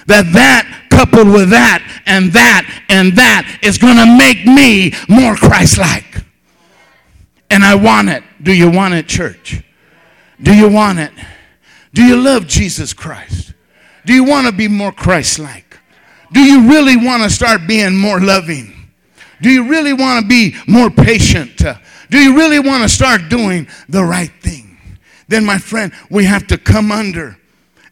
That 0.10 0.34
that 0.34 0.88
coupled 0.89 1.28
with 1.30 1.52
that 1.52 1.86
and 2.08 2.34
that 2.34 2.84
and 2.89 3.13
that 3.13 3.60
is 3.62 3.78
going 3.78 3.95
to 3.95 4.17
make 4.17 4.43
me 4.43 4.91
more 5.08 5.36
Christ-like. 5.36 6.26
And 7.52 7.63
I 7.63 7.76
want 7.76 8.10
it. 8.10 8.24
Do 8.41 8.52
you 8.52 8.72
want 8.72 8.95
it, 8.95 9.08
church? 9.08 9.62
Do 10.41 10.52
you 10.52 10.67
want 10.67 10.98
it? 10.98 11.12
Do 11.93 12.04
you 12.04 12.15
love 12.15 12.48
Jesus 12.48 12.91
Christ? 12.91 13.54
Do 14.06 14.13
you 14.13 14.24
want 14.24 14.48
to 14.48 14.54
be 14.54 14.67
more 14.67 14.91
Christ-like? 14.91 15.78
Do 16.34 16.39
you 16.39 16.67
really 16.67 16.98
want 16.98 17.22
to 17.22 17.30
start 17.30 17.67
being 17.67 17.95
more 17.95 18.19
loving? 18.19 18.91
Do 19.41 19.50
you 19.52 19.69
really 19.69 19.93
want 19.93 20.24
to 20.24 20.28
be 20.28 20.56
more 20.67 20.89
patient? 20.89 21.62
Do 22.10 22.17
you 22.17 22.36
really 22.36 22.60
want 22.60 22.82
to 22.82 22.89
start 22.89 23.30
doing 23.30 23.67
the 23.88 24.04
right 24.04 24.32
thing? 24.41 24.78
Then, 25.28 25.45
my 25.45 25.60
friend, 25.60 25.93
we 26.10 26.26
have 26.26 26.48
to 26.48 26.58
come 26.58 26.91
under 26.91 27.38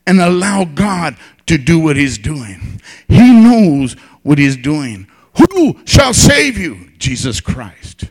and 0.07 0.19
allow 0.19 0.65
God 0.65 1.15
to 1.47 1.57
do 1.57 1.79
what 1.79 1.95
He's 1.95 2.17
doing. 2.17 2.81
He 3.07 3.31
knows 3.31 3.93
what 4.23 4.37
He's 4.37 4.57
doing. 4.57 5.07
Who 5.37 5.79
shall 5.85 6.13
save 6.13 6.57
you? 6.57 6.91
Jesus 6.97 7.41
Christ. 7.41 8.05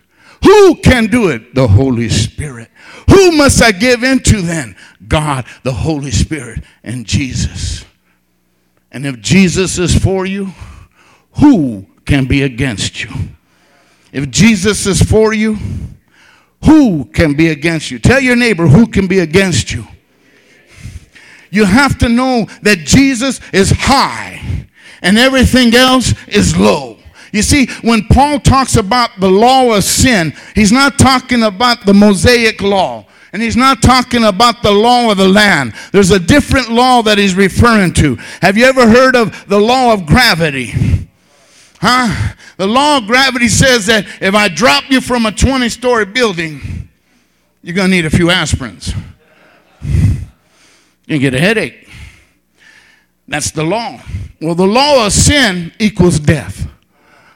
Who 0.44 0.76
can 0.76 1.06
do 1.06 1.28
it? 1.28 1.54
The 1.54 1.66
Holy 1.66 2.08
Spirit. 2.08 2.70
Who 3.10 3.32
must 3.32 3.62
I 3.62 3.72
give 3.72 4.02
into 4.02 4.42
then? 4.42 4.76
God, 5.08 5.46
the 5.62 5.72
Holy 5.72 6.10
Spirit, 6.10 6.62
and 6.84 7.06
Jesus. 7.06 7.84
And 8.92 9.06
if 9.06 9.20
Jesus 9.20 9.78
is 9.78 9.98
for 9.98 10.24
you, 10.26 10.52
who 11.40 11.86
can 12.04 12.26
be 12.26 12.42
against 12.42 13.02
you? 13.02 13.10
If 14.12 14.30
Jesus 14.30 14.86
is 14.86 15.02
for 15.02 15.34
you, 15.34 15.58
who 16.64 17.04
can 17.06 17.34
be 17.34 17.48
against 17.48 17.90
you? 17.90 17.98
Tell 17.98 18.20
your 18.20 18.36
neighbor 18.36 18.66
who 18.66 18.86
can 18.86 19.06
be 19.06 19.18
against 19.18 19.72
you. 19.72 19.86
You 21.56 21.64
have 21.64 21.96
to 21.98 22.10
know 22.10 22.46
that 22.60 22.80
Jesus 22.80 23.40
is 23.50 23.70
high 23.70 24.68
and 25.00 25.16
everything 25.16 25.74
else 25.74 26.12
is 26.28 26.54
low. 26.54 26.98
You 27.32 27.40
see, 27.40 27.68
when 27.80 28.04
Paul 28.08 28.40
talks 28.40 28.76
about 28.76 29.18
the 29.18 29.30
law 29.30 29.74
of 29.74 29.82
sin, 29.82 30.34
he's 30.54 30.70
not 30.70 30.98
talking 30.98 31.42
about 31.42 31.86
the 31.86 31.94
Mosaic 31.94 32.60
law. 32.60 33.06
And 33.32 33.40
he's 33.40 33.56
not 33.56 33.80
talking 33.80 34.24
about 34.24 34.62
the 34.62 34.70
law 34.70 35.10
of 35.10 35.16
the 35.16 35.28
land. 35.28 35.72
There's 35.92 36.10
a 36.10 36.18
different 36.18 36.70
law 36.70 37.00
that 37.02 37.16
he's 37.16 37.34
referring 37.34 37.94
to. 37.94 38.16
Have 38.42 38.58
you 38.58 38.66
ever 38.66 38.86
heard 38.86 39.16
of 39.16 39.48
the 39.48 39.58
law 39.58 39.94
of 39.94 40.04
gravity? 40.04 40.74
Huh? 41.80 42.34
The 42.58 42.66
law 42.66 42.98
of 42.98 43.06
gravity 43.06 43.48
says 43.48 43.86
that 43.86 44.06
if 44.20 44.34
I 44.34 44.48
drop 44.48 44.84
you 44.90 45.00
from 45.00 45.24
a 45.24 45.32
20 45.32 45.70
story 45.70 46.04
building, 46.04 46.90
you're 47.62 47.74
going 47.74 47.90
to 47.90 47.96
need 47.96 48.04
a 48.04 48.10
few 48.10 48.26
aspirins. 48.26 48.94
You 51.06 51.18
get 51.18 51.34
a 51.34 51.40
headache. 51.40 51.88
That's 53.28 53.50
the 53.50 53.64
law. 53.64 54.00
Well, 54.40 54.54
the 54.54 54.66
law 54.66 55.06
of 55.06 55.12
sin 55.12 55.72
equals 55.78 56.20
death. 56.20 56.68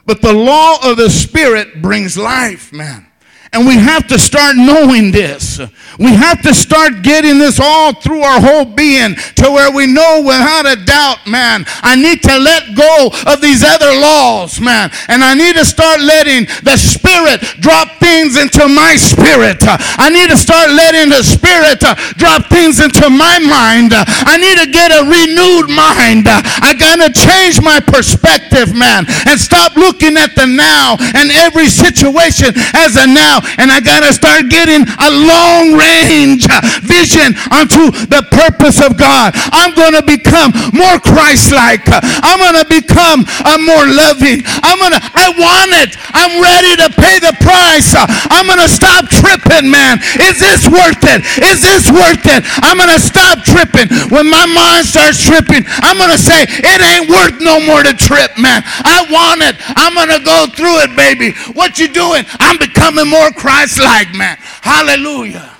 But 0.05 0.21
the 0.21 0.33
law 0.33 0.77
of 0.83 0.97
the 0.97 1.09
Spirit 1.09 1.81
brings 1.81 2.17
life, 2.17 2.71
man. 2.71 3.07
And 3.53 3.67
we 3.67 3.75
have 3.75 4.07
to 4.07 4.17
start 4.17 4.55
knowing 4.55 5.11
this. 5.11 5.59
We 5.99 6.15
have 6.15 6.41
to 6.43 6.53
start 6.53 7.03
getting 7.03 7.37
this 7.37 7.59
all 7.59 7.91
through 7.91 8.21
our 8.23 8.39
whole 8.39 8.63
being 8.63 9.15
to 9.43 9.51
where 9.51 9.69
we 9.69 9.91
know 9.91 10.23
without 10.23 10.63
a 10.65 10.79
doubt, 10.85 11.27
man, 11.27 11.65
I 11.83 11.99
need 11.99 12.23
to 12.23 12.39
let 12.39 12.75
go 12.79 13.11
of 13.27 13.41
these 13.41 13.61
other 13.61 13.91
laws, 13.91 14.61
man. 14.61 14.89
And 15.09 15.21
I 15.21 15.35
need 15.35 15.59
to 15.59 15.65
start 15.65 15.99
letting 15.99 16.47
the 16.63 16.79
Spirit 16.79 17.43
drop 17.59 17.99
things 17.99 18.39
into 18.39 18.71
my 18.71 18.95
spirit. 18.95 19.59
I 19.67 20.07
need 20.07 20.31
to 20.31 20.39
start 20.39 20.71
letting 20.71 21.11
the 21.11 21.19
Spirit 21.19 21.83
drop 22.15 22.47
things 22.47 22.79
into 22.79 23.11
my 23.11 23.35
mind. 23.43 23.91
I 23.91 24.39
need 24.39 24.63
to 24.63 24.71
get 24.71 24.95
a 24.95 25.03
renewed 25.03 25.67
mind. 25.67 26.23
I 26.31 26.71
got 26.71 27.03
to 27.03 27.11
change 27.11 27.59
my 27.59 27.83
perspective, 27.83 28.71
man, 28.71 29.03
and 29.27 29.35
stop 29.35 29.75
looking 29.75 30.15
at 30.15 30.39
the 30.39 30.47
now 30.47 30.95
and 31.19 31.31
every 31.43 31.67
situation 31.67 32.55
as 32.55 32.95
a 32.95 33.05
now 33.05 33.40
and 33.57 33.71
I 33.71 33.79
got 33.81 34.05
to 34.05 34.13
start 34.13 34.49
getting 34.49 34.85
a 34.85 35.09
long 35.09 35.77
range 35.77 36.45
vision 36.85 37.33
onto 37.49 37.91
the 38.07 38.23
purpose 38.31 38.81
of 38.81 38.97
God. 38.97 39.33
I'm 39.53 39.73
going 39.75 39.95
to 39.97 40.05
become 40.05 40.53
more 40.73 40.99
Christ-like. 40.99 41.85
I'm 41.87 42.39
going 42.39 42.59
to 42.59 42.67
become 42.67 43.25
a 43.45 43.55
more 43.61 43.85
loving. 43.87 44.43
I'm 44.63 44.77
going 44.77 44.95
to, 44.95 45.01
I 45.01 45.33
want 45.35 45.71
it. 45.81 45.95
I'm 46.13 46.37
ready 46.41 46.73
to 46.83 46.87
pay 46.93 47.17
the 47.19 47.33
price. 47.41 47.93
I'm 47.95 48.45
going 48.45 48.61
to 48.61 48.71
stop 48.71 49.07
tripping, 49.09 49.69
man. 49.69 49.99
Is 50.21 50.39
this 50.39 50.67
worth 50.67 51.01
it? 51.07 51.25
Is 51.41 51.61
this 51.61 51.89
worth 51.89 52.25
it? 52.27 52.43
I'm 52.61 52.77
going 52.77 52.93
to 52.93 53.01
stop 53.01 53.43
tripping. 53.43 53.89
When 54.11 54.29
my 54.29 54.45
mind 54.45 54.85
starts 54.85 55.21
tripping, 55.21 55.63
I'm 55.81 55.97
going 55.97 56.11
to 56.11 56.21
say, 56.21 56.45
it 56.47 56.79
ain't 56.81 57.09
worth 57.09 57.39
no 57.41 57.59
more 57.63 57.83
to 57.83 57.93
trip, 57.93 58.37
man. 58.37 58.63
I 58.65 59.05
want 59.09 59.41
it. 59.41 59.55
I'm 59.75 59.95
going 59.95 60.11
to 60.13 60.23
go 60.23 60.47
through 60.53 60.83
it, 60.85 60.91
baby. 60.95 61.33
What 61.53 61.79
you 61.79 61.87
doing? 61.87 62.25
I'm 62.39 62.57
becoming 62.57 63.07
more 63.07 63.30
Christ 63.33 63.79
like, 63.79 64.13
man. 64.13 64.37
Hallelujah. 64.61 65.57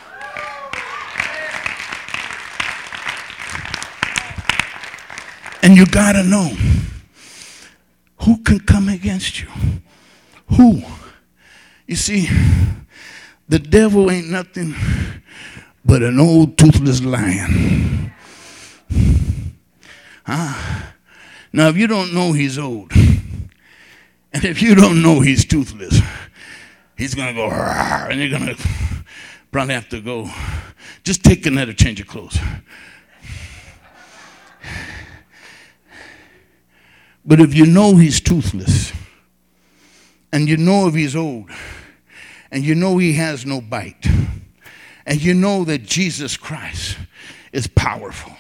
And 5.64 5.76
you 5.76 5.86
got 5.86 6.14
to 6.14 6.24
know 6.24 6.50
who 8.22 8.38
can 8.44 8.60
come 8.60 8.90
against 8.90 9.42
you. 9.42 9.48
Who? 10.58 10.82
You 11.88 11.96
see, 11.96 12.30
the 13.48 13.60
devil 13.60 14.10
ain't 14.10 14.30
nothing 14.30 14.76
but 15.84 16.02
an 16.04 16.20
old 16.20 16.58
toothless 16.58 17.04
lion. 17.04 18.14
Ah. 20.28 20.94
Now, 21.54 21.68
if 21.68 21.76
you 21.78 21.88
don't 21.88 22.14
know 22.14 22.32
he's 22.32 22.58
old, 22.58 22.92
and 24.34 24.46
if 24.46 24.62
you 24.62 24.74
don't 24.76 25.02
know 25.02 25.20
he's 25.20 25.44
toothless, 25.44 26.00
he's 27.02 27.16
going 27.16 27.30
to 27.30 27.34
go, 27.34 27.50
and 27.50 28.20
you're 28.20 28.30
going 28.30 28.56
to 28.56 28.64
probably 29.52 29.74
have 29.74 29.90
to 29.90 30.00
go, 30.00 30.30
just 31.04 31.24
take 31.24 31.48
another 31.48 31.74
change 31.74 32.00
of 32.00 32.06
clothes. 32.06 32.38
But 37.26 37.42
if 37.42 37.56
you 37.56 37.66
know 37.66 37.96
he's 37.96 38.22
toothless, 38.22 38.94
and 40.32 40.48
you 40.48 40.58
know 40.58 40.88
if 40.88 40.94
he's 40.94 41.16
old, 41.16 41.50
and 42.52 42.64
you 42.64 42.76
know 42.76 43.00
he 43.00 43.14
has 43.14 43.48
no 43.48 43.62
bite, 43.62 44.08
and 45.08 45.20
you 45.20 45.34
know 45.34 45.64
that 45.64 45.84
Jesus 45.84 46.38
Christ 46.38 47.00
is 47.52 47.66
powerful. 47.66 48.34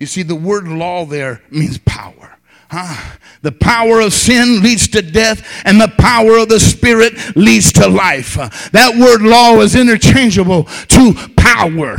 You 0.00 0.06
see, 0.06 0.24
the 0.24 0.34
word 0.34 0.66
law 0.66 1.04
there 1.04 1.40
means 1.50 1.78
power. 1.78 2.35
Huh? 2.68 3.18
The 3.42 3.52
power 3.52 4.00
of 4.00 4.12
sin 4.12 4.62
leads 4.62 4.88
to 4.88 5.02
death, 5.02 5.62
and 5.64 5.80
the 5.80 5.92
power 5.98 6.38
of 6.38 6.48
the 6.48 6.58
Spirit 6.58 7.36
leads 7.36 7.72
to 7.74 7.86
life. 7.86 8.34
That 8.72 8.96
word 8.96 9.22
law 9.22 9.60
is 9.60 9.76
interchangeable 9.76 10.64
to 10.64 11.14
power. 11.36 11.96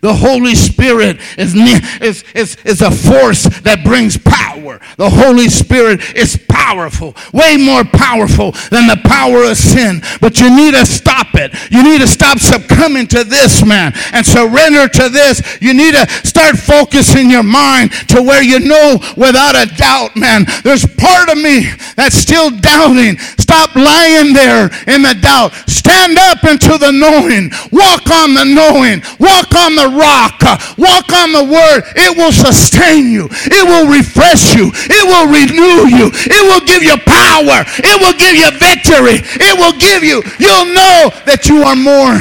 The 0.00 0.14
Holy 0.14 0.54
Spirit 0.54 1.20
is, 1.38 1.54
is, 1.54 2.24
is, 2.34 2.56
is 2.64 2.82
a 2.82 2.90
force 2.90 3.44
that 3.60 3.84
brings 3.84 4.18
power. 4.18 4.49
The 4.60 5.10
Holy 5.10 5.48
Spirit 5.48 6.14
is 6.14 6.38
powerful, 6.48 7.14
way 7.32 7.56
more 7.56 7.84
powerful 7.84 8.52
than 8.70 8.86
the 8.86 9.00
power 9.04 9.44
of 9.44 9.56
sin. 9.56 10.02
But 10.20 10.40
you 10.40 10.54
need 10.54 10.74
to 10.74 10.86
stop 10.86 11.34
it. 11.34 11.52
You 11.70 11.82
need 11.82 12.00
to 12.00 12.06
stop 12.06 12.38
succumbing 12.38 13.08
to 13.08 13.24
this, 13.24 13.64
man, 13.64 13.92
and 14.12 14.24
surrender 14.24 14.88
to 14.88 15.08
this. 15.08 15.42
You 15.60 15.74
need 15.74 15.94
to 15.94 16.06
start 16.26 16.56
focusing 16.56 17.30
your 17.30 17.42
mind 17.42 17.92
to 18.08 18.22
where 18.22 18.42
you 18.42 18.60
know 18.60 18.98
without 19.16 19.56
a 19.56 19.66
doubt, 19.76 20.16
man, 20.16 20.44
there's 20.64 20.86
part 20.96 21.28
of 21.28 21.38
me 21.38 21.70
that's 21.96 22.16
still 22.16 22.50
doubting. 22.50 23.18
Stop 23.18 23.74
lying 23.74 24.32
there 24.32 24.70
in 24.86 25.02
the 25.02 25.16
doubt. 25.20 25.52
Stand 25.66 26.18
up 26.18 26.44
into 26.44 26.78
the 26.78 26.92
knowing. 26.92 27.50
Walk 27.72 28.08
on 28.10 28.34
the 28.34 28.44
knowing. 28.44 29.02
Walk 29.18 29.54
on 29.54 29.74
the 29.74 29.90
rock. 29.96 30.40
Walk 30.78 31.12
on 31.12 31.32
the 31.32 31.44
word. 31.44 31.82
It 31.96 32.16
will 32.16 32.32
sustain 32.32 33.10
you. 33.10 33.28
It 33.30 33.64
will 33.66 33.90
refresh 33.90 34.49
you. 34.54 34.70
It 34.74 35.04
will 35.06 35.26
renew 35.26 35.96
you. 35.96 36.10
It 36.12 36.42
will 36.48 36.64
give 36.66 36.82
you 36.82 36.96
power. 37.06 37.64
It 37.66 37.96
will 38.00 38.16
give 38.18 38.36
you 38.36 38.50
victory. 38.58 39.20
It 39.40 39.58
will 39.58 39.78
give 39.78 40.02
you, 40.02 40.22
you'll 40.38 40.74
know 40.74 41.10
that 41.26 41.46
you 41.48 41.62
are 41.62 41.76
more 41.76 42.18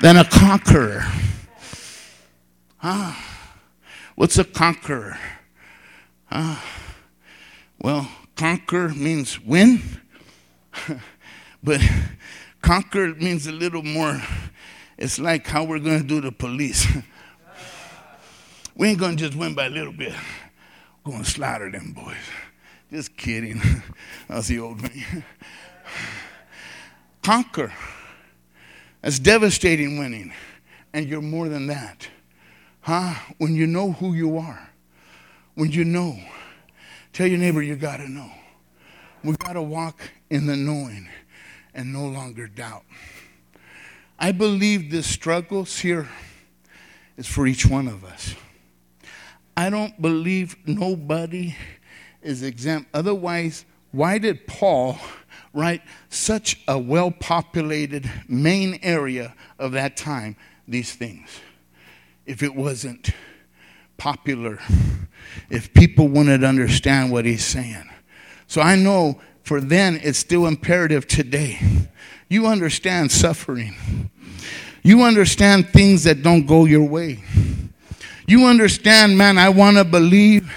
than 0.00 0.16
a 0.16 0.24
conqueror. 0.24 1.04
Ah, 2.82 3.18
what's 4.14 4.38
a 4.38 4.44
conqueror? 4.44 5.18
Ah, 6.30 6.62
well, 7.78 8.10
conquer 8.36 8.88
means 8.90 9.40
win, 9.40 9.80
but 11.62 11.80
conquer 12.60 13.14
means 13.14 13.46
a 13.46 13.52
little 13.52 13.82
more. 13.82 14.20
It's 14.98 15.18
like 15.18 15.46
how 15.46 15.64
we're 15.64 15.78
going 15.78 16.00
to 16.00 16.06
do 16.06 16.20
the 16.20 16.32
police. 16.32 16.86
we 18.76 18.88
ain't 18.88 18.98
going 18.98 19.16
to 19.16 19.24
just 19.26 19.36
win 19.36 19.54
by 19.54 19.66
a 19.66 19.70
little 19.70 19.92
bit. 19.92 20.14
Going 21.04 21.24
to 21.24 21.30
slaughter 21.30 21.70
them 21.70 21.92
boys. 21.92 22.16
Just 22.90 23.16
kidding. 23.16 23.60
That's 24.28 24.48
the 24.48 24.60
old 24.60 24.82
man. 24.82 25.24
Conquer. 27.22 27.72
That's 29.02 29.18
devastating 29.18 29.98
winning. 29.98 30.32
And 30.92 31.08
you're 31.08 31.20
more 31.22 31.48
than 31.48 31.66
that. 31.66 32.08
Huh? 32.80 33.14
When 33.38 33.54
you 33.54 33.66
know 33.66 33.92
who 33.92 34.14
you 34.14 34.38
are. 34.38 34.70
When 35.54 35.70
you 35.70 35.84
know 35.84 36.18
Tell 37.14 37.28
your 37.28 37.38
neighbor 37.38 37.62
you 37.62 37.76
got 37.76 37.98
to 37.98 38.10
know. 38.10 38.28
We 39.22 39.36
got 39.36 39.52
to 39.52 39.62
walk 39.62 40.10
in 40.30 40.46
the 40.46 40.56
knowing 40.56 41.08
and 41.72 41.92
no 41.92 42.06
longer 42.06 42.48
doubt. 42.48 42.82
I 44.18 44.32
believe 44.32 44.90
this 44.90 45.06
struggles 45.06 45.78
here 45.78 46.08
is 47.16 47.28
for 47.28 47.46
each 47.46 47.66
one 47.66 47.86
of 47.86 48.04
us. 48.04 48.34
I 49.56 49.70
don't 49.70 50.00
believe 50.00 50.56
nobody 50.66 51.56
is 52.22 52.42
exempt. 52.42 52.88
Otherwise, 52.94 53.64
why 53.92 54.18
did 54.18 54.46
Paul 54.46 54.98
write 55.52 55.82
such 56.08 56.60
a 56.66 56.78
well 56.78 57.10
populated 57.10 58.10
main 58.28 58.78
area 58.82 59.34
of 59.58 59.72
that 59.72 59.96
time 59.96 60.36
these 60.66 60.92
things 60.92 61.40
if 62.26 62.42
it 62.42 62.54
wasn't 62.54 63.10
popular 63.96 64.58
if 65.50 65.72
people 65.74 66.08
wanted 66.08 66.40
to 66.40 66.46
understand 66.46 67.12
what 67.12 67.24
he's 67.24 67.44
saying. 67.44 67.88
So 68.46 68.60
I 68.60 68.76
know 68.76 69.20
for 69.42 69.60
then 69.60 70.00
it's 70.02 70.18
still 70.18 70.46
imperative 70.46 71.06
today. 71.06 71.58
You 72.28 72.46
understand 72.46 73.12
suffering. 73.12 74.10
You 74.82 75.02
understand 75.02 75.68
things 75.68 76.04
that 76.04 76.22
don't 76.22 76.46
go 76.46 76.64
your 76.64 76.86
way. 76.86 77.22
You 78.26 78.46
understand, 78.46 79.18
man, 79.18 79.36
I 79.36 79.50
want 79.50 79.76
to 79.76 79.84
believe 79.84 80.50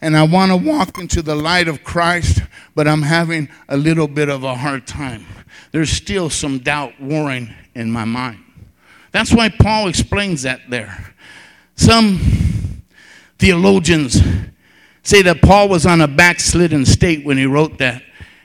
and 0.00 0.16
I 0.16 0.24
want 0.24 0.50
to 0.50 0.56
walk 0.56 0.98
into 0.98 1.22
the 1.22 1.36
light 1.36 1.68
of 1.68 1.84
Christ, 1.84 2.42
but 2.74 2.88
I'm 2.88 3.02
having 3.02 3.48
a 3.68 3.76
little 3.76 4.08
bit 4.08 4.28
of 4.28 4.42
a 4.42 4.56
hard 4.56 4.86
time. 4.86 5.24
There's 5.70 5.90
still 5.90 6.28
some 6.28 6.58
doubt 6.58 7.00
warring 7.00 7.54
in 7.74 7.90
my 7.92 8.04
mind. 8.04 8.40
That's 9.12 9.32
why 9.32 9.48
Paul 9.48 9.88
explains 9.88 10.42
that 10.42 10.62
there. 10.68 11.14
Some 11.76 12.82
theologians 13.38 14.20
say 15.04 15.22
that 15.22 15.40
Paul 15.42 15.68
was 15.68 15.86
on 15.86 16.00
a 16.00 16.08
backslidden 16.08 16.84
state 16.84 17.24
when 17.24 17.38
he 17.38 17.46
wrote 17.46 17.78
that. 17.78 18.02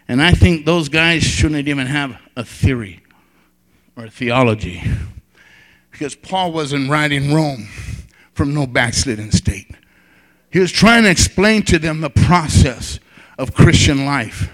And 0.08 0.22
I 0.22 0.32
think 0.32 0.66
those 0.66 0.88
guys 0.88 1.24
shouldn't 1.24 1.68
even 1.68 1.88
have 1.88 2.20
a 2.36 2.44
theory 2.44 3.02
or 3.96 4.06
a 4.06 4.10
theology. 4.10 4.84
Because 5.92 6.16
Paul 6.16 6.52
wasn't 6.52 6.90
writing 6.90 7.34
Rome 7.34 7.68
from 8.38 8.54
no 8.54 8.68
backslidden 8.68 9.32
state. 9.32 9.68
He 10.52 10.60
was 10.60 10.72
trying 10.72 11.04
to 11.04 11.10
explain 11.10 11.64
to 11.64 11.80
them 11.80 12.00
the 12.00 12.10
process 12.10 13.00
of 13.38 13.54
Christian 13.54 14.06
life. 14.06 14.50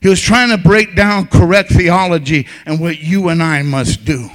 He 0.00 0.08
was 0.08 0.20
trying 0.20 0.50
to 0.50 0.58
break 0.58 0.94
down 0.94 1.26
correct 1.26 1.72
theology 1.72 2.46
and 2.64 2.80
what 2.80 3.00
you 3.00 3.28
and 3.28 3.42
I 3.42 3.62
must 3.62 4.04
do. 4.04 4.30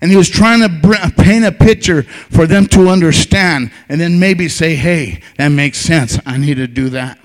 And 0.00 0.10
he 0.10 0.16
was 0.16 0.28
trying 0.28 0.60
to 0.60 1.12
paint 1.16 1.44
a 1.44 1.52
picture 1.52 2.02
for 2.02 2.46
them 2.46 2.66
to 2.68 2.88
understand 2.88 3.70
and 3.88 4.00
then 4.00 4.18
maybe 4.18 4.48
say, 4.48 4.74
hey, 4.74 5.22
that 5.36 5.48
makes 5.48 5.78
sense. 5.78 6.18
I 6.26 6.38
need 6.38 6.54
to 6.54 6.66
do 6.66 6.88
that. 6.90 7.18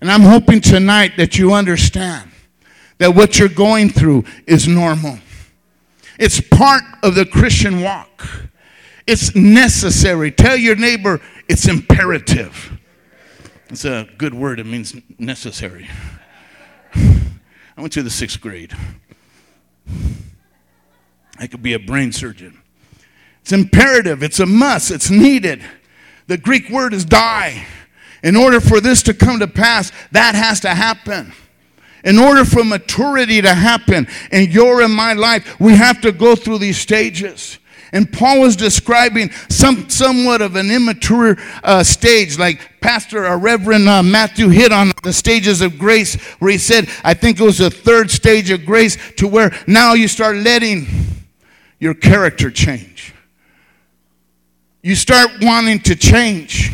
And 0.00 0.10
I'm 0.10 0.22
hoping 0.22 0.60
tonight 0.60 1.12
that 1.18 1.38
you 1.38 1.52
understand 1.52 2.30
that 2.98 3.14
what 3.14 3.38
you're 3.38 3.48
going 3.48 3.90
through 3.90 4.24
is 4.46 4.66
normal. 4.66 5.18
It's 6.18 6.40
part 6.40 6.82
of 7.02 7.14
the 7.14 7.26
Christian 7.26 7.82
walk. 7.82 8.26
It's 9.06 9.34
necessary. 9.34 10.30
Tell 10.30 10.56
your 10.56 10.76
neighbor 10.76 11.20
it's 11.48 11.68
imperative. 11.68 12.78
It's 13.68 13.84
a 13.84 14.08
good 14.18 14.34
word, 14.34 14.60
it 14.60 14.66
means 14.66 14.94
necessary. 15.18 15.88
I 16.94 17.80
went 17.80 17.92
to 17.94 18.02
the 18.02 18.10
sixth 18.10 18.40
grade. 18.40 18.72
I 21.38 21.46
could 21.46 21.62
be 21.62 21.72
a 21.74 21.78
brain 21.78 22.12
surgeon. 22.12 22.60
It's 23.42 23.52
imperative, 23.52 24.22
it's 24.22 24.40
a 24.40 24.46
must, 24.46 24.90
it's 24.90 25.10
needed. 25.10 25.62
The 26.28 26.38
Greek 26.38 26.70
word 26.70 26.94
is 26.94 27.04
die. 27.04 27.66
In 28.22 28.36
order 28.36 28.60
for 28.60 28.80
this 28.80 29.02
to 29.02 29.12
come 29.12 29.40
to 29.40 29.46
pass, 29.46 29.92
that 30.12 30.34
has 30.34 30.60
to 30.60 30.70
happen. 30.70 31.32
In 32.04 32.18
order 32.18 32.44
for 32.44 32.64
maturity 32.64 33.42
to 33.42 33.54
happen 33.54 34.06
in 34.30 34.50
your 34.50 34.80
and 34.80 34.94
my 34.94 35.12
life, 35.12 35.58
we 35.60 35.74
have 35.74 36.00
to 36.02 36.12
go 36.12 36.34
through 36.34 36.58
these 36.58 36.78
stages. 36.78 37.58
And 37.94 38.12
Paul 38.12 38.40
was 38.40 38.56
describing 38.56 39.30
some, 39.48 39.88
somewhat 39.88 40.42
of 40.42 40.56
an 40.56 40.68
immature 40.68 41.36
uh, 41.62 41.84
stage, 41.84 42.36
like 42.40 42.80
Pastor 42.80 43.24
or 43.24 43.38
Reverend 43.38 43.88
uh, 43.88 44.02
Matthew 44.02 44.48
hit 44.48 44.72
on 44.72 44.90
the 45.04 45.12
stages 45.12 45.60
of 45.60 45.78
grace, 45.78 46.16
where 46.40 46.50
he 46.50 46.58
said, 46.58 46.88
I 47.04 47.14
think 47.14 47.38
it 47.38 47.44
was 47.44 47.58
the 47.58 47.70
third 47.70 48.10
stage 48.10 48.50
of 48.50 48.66
grace, 48.66 48.98
to 49.18 49.28
where 49.28 49.56
now 49.68 49.94
you 49.94 50.08
start 50.08 50.34
letting 50.34 50.88
your 51.78 51.94
character 51.94 52.50
change. 52.50 53.14
You 54.82 54.96
start 54.96 55.30
wanting 55.40 55.78
to 55.82 55.94
change. 55.94 56.72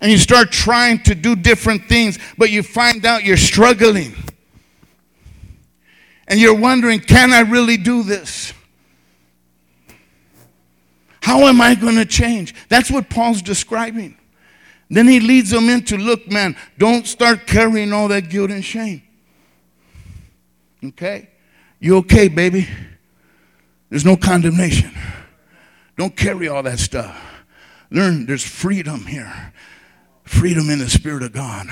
And 0.00 0.10
you 0.10 0.18
start 0.18 0.50
trying 0.50 1.04
to 1.04 1.14
do 1.14 1.36
different 1.36 1.84
things, 1.84 2.18
but 2.36 2.50
you 2.50 2.64
find 2.64 3.06
out 3.06 3.22
you're 3.22 3.36
struggling. 3.36 4.16
And 6.26 6.40
you're 6.40 6.58
wondering, 6.58 6.98
can 6.98 7.32
I 7.32 7.40
really 7.40 7.76
do 7.76 8.02
this? 8.02 8.54
How 11.22 11.46
am 11.46 11.60
I 11.60 11.74
going 11.74 11.96
to 11.96 12.04
change? 12.04 12.54
That's 12.68 12.90
what 12.90 13.10
Paul's 13.10 13.42
describing. 13.42 14.16
Then 14.88 15.06
he 15.06 15.20
leads 15.20 15.50
them 15.50 15.68
into 15.68 15.96
look, 15.96 16.30
man, 16.30 16.56
don't 16.76 17.06
start 17.06 17.46
carrying 17.46 17.92
all 17.92 18.08
that 18.08 18.28
guilt 18.28 18.50
and 18.50 18.64
shame. 18.64 19.02
Okay? 20.84 21.28
You 21.78 21.98
okay, 21.98 22.28
baby? 22.28 22.68
There's 23.88 24.04
no 24.04 24.16
condemnation. 24.16 24.92
Don't 25.96 26.16
carry 26.16 26.48
all 26.48 26.62
that 26.62 26.78
stuff. 26.78 27.16
Learn 27.90 28.26
there's 28.26 28.44
freedom 28.44 29.06
here. 29.06 29.52
Freedom 30.24 30.70
in 30.70 30.78
the 30.78 30.88
Spirit 30.88 31.22
of 31.22 31.32
God. 31.32 31.68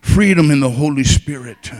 Freedom 0.00 0.50
in 0.50 0.60
the 0.60 0.70
Holy 0.70 1.04
Spirit 1.04 1.70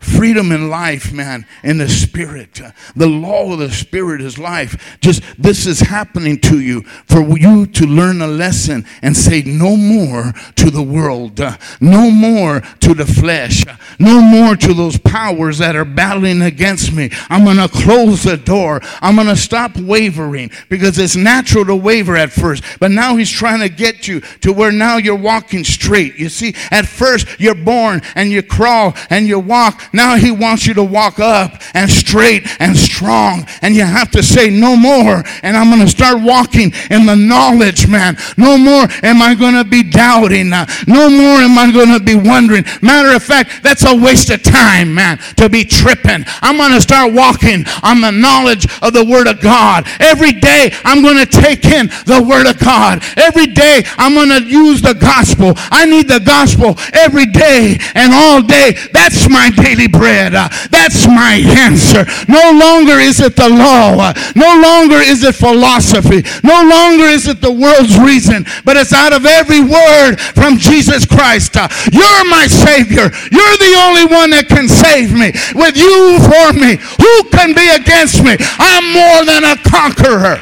freedom 0.00 0.52
in 0.52 0.68
life, 0.68 1.12
man, 1.12 1.46
in 1.62 1.78
the 1.78 1.88
spirit. 1.88 2.60
The 2.94 3.06
law 3.06 3.52
of 3.52 3.58
the 3.58 3.70
spirit 3.70 4.20
is 4.20 4.38
life. 4.38 4.98
Just 5.00 5.22
this 5.38 5.66
is 5.66 5.80
happening 5.80 6.40
to 6.40 6.60
you 6.60 6.82
for 6.82 7.38
you 7.38 7.66
to 7.66 7.86
learn 7.86 8.20
a 8.20 8.26
lesson 8.26 8.84
and 9.02 9.16
say 9.16 9.42
no 9.42 9.76
more 9.76 10.32
to 10.56 10.70
the 10.70 10.82
world, 10.82 11.40
no 11.80 12.10
more 12.10 12.60
to 12.80 12.94
the 12.94 13.06
flesh, 13.06 13.64
no 13.98 14.20
more 14.20 14.56
to 14.56 14.74
those 14.74 14.98
powers 14.98 15.58
that 15.58 15.76
are 15.76 15.84
battling 15.84 16.42
against 16.42 16.92
me. 16.92 17.10
I'm 17.28 17.44
going 17.44 17.56
to 17.56 17.68
close 17.68 18.22
the 18.22 18.36
door. 18.36 18.80
I'm 19.00 19.16
going 19.16 19.28
to 19.28 19.36
stop 19.36 19.76
wavering 19.76 20.50
because 20.68 20.98
it's 20.98 21.16
natural 21.16 21.64
to 21.66 21.76
waver 21.76 22.16
at 22.16 22.32
first, 22.32 22.64
but 22.80 22.90
now 22.90 23.16
he's 23.16 23.30
trying 23.30 23.60
to 23.60 23.68
get 23.68 24.08
you 24.08 24.20
to 24.40 24.52
where 24.52 24.72
now 24.72 24.96
you're 24.96 25.16
walking 25.16 25.64
straight. 25.64 26.16
You 26.16 26.28
see, 26.28 26.54
at 26.70 26.86
first 26.86 27.26
you're 27.38 27.54
born 27.54 28.02
and 28.14 28.30
you 28.30 28.42
crawl 28.42 28.94
and 29.10 29.26
you 29.26 29.38
walk 29.38 29.67
now 29.92 30.16
he 30.16 30.30
wants 30.30 30.66
you 30.66 30.74
to 30.74 30.84
walk 30.84 31.18
up 31.18 31.60
and 31.74 31.90
straight 31.90 32.46
and 32.60 32.76
strong. 32.76 33.46
And 33.62 33.74
you 33.74 33.84
have 33.84 34.10
to 34.12 34.22
say, 34.22 34.50
no 34.50 34.76
more. 34.76 35.22
And 35.42 35.56
I'm 35.56 35.70
going 35.70 35.84
to 35.84 35.90
start 35.90 36.22
walking 36.22 36.72
in 36.90 37.06
the 37.06 37.16
knowledge, 37.16 37.88
man. 37.88 38.16
No 38.36 38.58
more 38.58 38.86
am 39.02 39.22
I 39.22 39.34
going 39.34 39.54
to 39.54 39.64
be 39.64 39.82
doubting. 39.82 40.50
No 40.50 41.10
more 41.10 41.40
am 41.40 41.58
I 41.58 41.70
going 41.72 41.98
to 41.98 42.04
be 42.04 42.14
wondering. 42.14 42.64
Matter 42.82 43.14
of 43.14 43.22
fact, 43.22 43.62
that's 43.62 43.84
a 43.84 43.94
waste 43.94 44.30
of 44.30 44.42
time, 44.42 44.94
man, 44.94 45.18
to 45.36 45.48
be 45.48 45.64
tripping. 45.64 46.24
I'm 46.42 46.56
going 46.56 46.72
to 46.72 46.80
start 46.80 47.12
walking 47.12 47.64
on 47.82 48.00
the 48.00 48.10
knowledge 48.10 48.66
of 48.82 48.92
the 48.92 49.04
Word 49.04 49.26
of 49.26 49.40
God. 49.40 49.86
Every 50.00 50.32
day, 50.32 50.72
I'm 50.84 51.02
going 51.02 51.18
to 51.18 51.26
take 51.26 51.64
in 51.64 51.88
the 52.06 52.24
Word 52.26 52.46
of 52.46 52.58
God. 52.58 53.02
Every 53.16 53.46
day, 53.46 53.82
I'm 53.96 54.14
going 54.14 54.30
to 54.30 54.48
use 54.48 54.82
the 54.82 54.94
gospel. 54.94 55.52
I 55.70 55.84
need 55.84 56.08
the 56.08 56.20
gospel 56.20 56.74
every 56.92 57.26
day 57.26 57.78
and 57.94 58.12
all 58.12 58.42
day. 58.42 58.76
That's 58.92 59.28
my 59.28 59.50
daily 59.62 59.88
bread. 59.88 60.34
Uh, 60.34 60.48
that's 60.70 61.06
my 61.06 61.42
answer. 61.58 62.06
No 62.28 62.52
longer 62.54 62.98
is 62.98 63.20
it 63.20 63.36
the 63.36 63.48
law. 63.48 63.98
Uh, 63.98 64.14
no 64.36 64.60
longer 64.60 64.96
is 64.96 65.22
it 65.24 65.34
philosophy. 65.34 66.22
No 66.42 66.62
longer 66.62 67.04
is 67.04 67.26
it 67.26 67.40
the 67.40 67.52
world's 67.52 67.98
reason, 67.98 68.46
but 68.64 68.76
it's 68.76 68.92
out 68.92 69.12
of 69.12 69.26
every 69.26 69.60
word 69.60 70.16
from 70.16 70.58
Jesus 70.58 71.04
Christ. 71.04 71.56
Uh, 71.56 71.68
you're 71.92 72.24
my 72.30 72.46
Savior. 72.46 73.10
You're 73.30 73.58
the 73.58 73.74
only 73.86 74.06
one 74.06 74.30
that 74.30 74.46
can 74.48 74.68
save 74.68 75.12
me. 75.12 75.32
With 75.54 75.76
you 75.76 76.18
for 76.22 76.52
me, 76.54 76.76
who 76.76 77.14
can 77.30 77.54
be 77.54 77.68
against 77.74 78.22
me? 78.22 78.36
I'm 78.58 78.92
more 78.92 79.24
than 79.24 79.44
a 79.44 79.56
conqueror. 79.62 80.40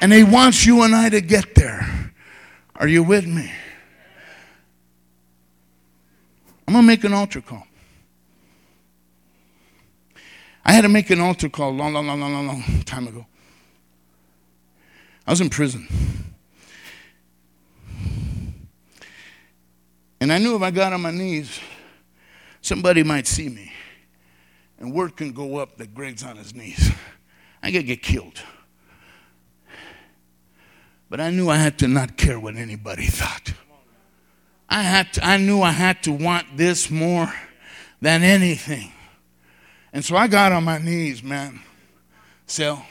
And 0.00 0.12
He 0.12 0.22
wants 0.22 0.66
you 0.66 0.82
and 0.82 0.94
I 0.94 1.08
to 1.08 1.20
get 1.20 1.54
there. 1.54 2.12
Are 2.76 2.88
you 2.88 3.02
with 3.02 3.26
me? 3.26 3.50
I'm 6.68 6.74
going 6.74 6.82
to 6.82 6.86
make 6.86 7.04
an 7.04 7.12
altar 7.12 7.40
call. 7.40 7.65
I 10.66 10.72
had 10.72 10.82
to 10.82 10.88
make 10.88 11.10
an 11.10 11.20
altar 11.20 11.48
call 11.48 11.70
long, 11.70 11.92
long, 11.92 12.08
long, 12.08 12.20
long, 12.20 12.32
long, 12.32 12.46
long 12.48 12.82
time 12.84 13.06
ago. 13.06 13.24
I 15.24 15.30
was 15.30 15.40
in 15.40 15.48
prison. 15.48 15.86
And 20.20 20.32
I 20.32 20.38
knew 20.38 20.56
if 20.56 20.62
I 20.62 20.72
got 20.72 20.92
on 20.92 21.02
my 21.02 21.12
knees, 21.12 21.60
somebody 22.62 23.04
might 23.04 23.28
see 23.28 23.48
me. 23.48 23.70
And 24.80 24.92
word 24.92 25.16
can 25.16 25.30
go 25.30 25.58
up 25.58 25.76
that 25.76 25.94
Greg's 25.94 26.24
on 26.24 26.36
his 26.36 26.52
knees. 26.52 26.90
I 27.62 27.70
could 27.70 27.86
get 27.86 28.02
killed. 28.02 28.42
But 31.08 31.20
I 31.20 31.30
knew 31.30 31.48
I 31.48 31.58
had 31.58 31.78
to 31.78 31.86
not 31.86 32.16
care 32.16 32.40
what 32.40 32.56
anybody 32.56 33.06
thought. 33.06 33.52
I, 34.68 34.82
had 34.82 35.12
to, 35.12 35.24
I 35.24 35.36
knew 35.36 35.62
I 35.62 35.70
had 35.70 36.02
to 36.02 36.12
want 36.12 36.56
this 36.56 36.90
more 36.90 37.32
than 38.00 38.24
anything. 38.24 38.90
And 39.96 40.04
so 40.04 40.14
I 40.14 40.26
got 40.26 40.52
on 40.52 40.64
my 40.64 40.76
knees, 40.76 41.22
man. 41.22 41.58
So, 42.46 42.82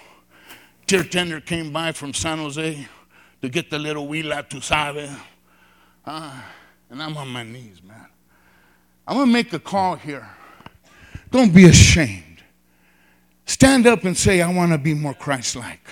tier 0.88 1.04
tender 1.04 1.40
came 1.40 1.72
by 1.72 1.92
from 1.92 2.16
San 2.16 2.40
Jose 2.40 2.88
to 3.44 3.48
get 3.48 3.70
the 3.70 3.78
little 3.78 4.08
Wila 4.08 4.42
to 4.50 4.60
Sabe. 4.60 5.08
Uh, 6.04 6.42
and 6.90 7.04
I'm 7.04 7.16
on 7.16 7.28
my 7.28 7.44
knees, 7.44 7.84
man. 7.84 8.08
I'm 9.08 9.18
going 9.18 9.28
to 9.28 9.32
make 9.32 9.54
a 9.54 9.60
call 9.60 9.98
here. 9.98 10.28
Don't 11.30 11.54
be 11.54 11.66
ashamed. 11.66 12.42
Stand 13.46 13.86
up 13.86 14.04
and 14.04 14.18
say, 14.18 14.42
I 14.42 14.52
want 14.52 14.72
to 14.72 14.80
be 14.80 14.96
more 14.96 15.14
Christ 15.14 15.56
like. 15.56 15.88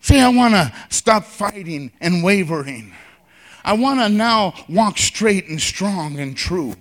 Say, 0.00 0.22
I 0.22 0.30
want 0.30 0.54
to 0.54 0.72
stop 0.88 1.24
fighting 1.24 1.92
and 2.00 2.24
wavering. 2.24 2.94
I 3.62 3.74
want 3.74 4.00
to 4.00 4.08
now 4.08 4.54
walk 4.70 4.96
straight 4.96 5.48
and 5.48 5.60
strong 5.60 6.18
and 6.18 6.34
true. 6.34 6.76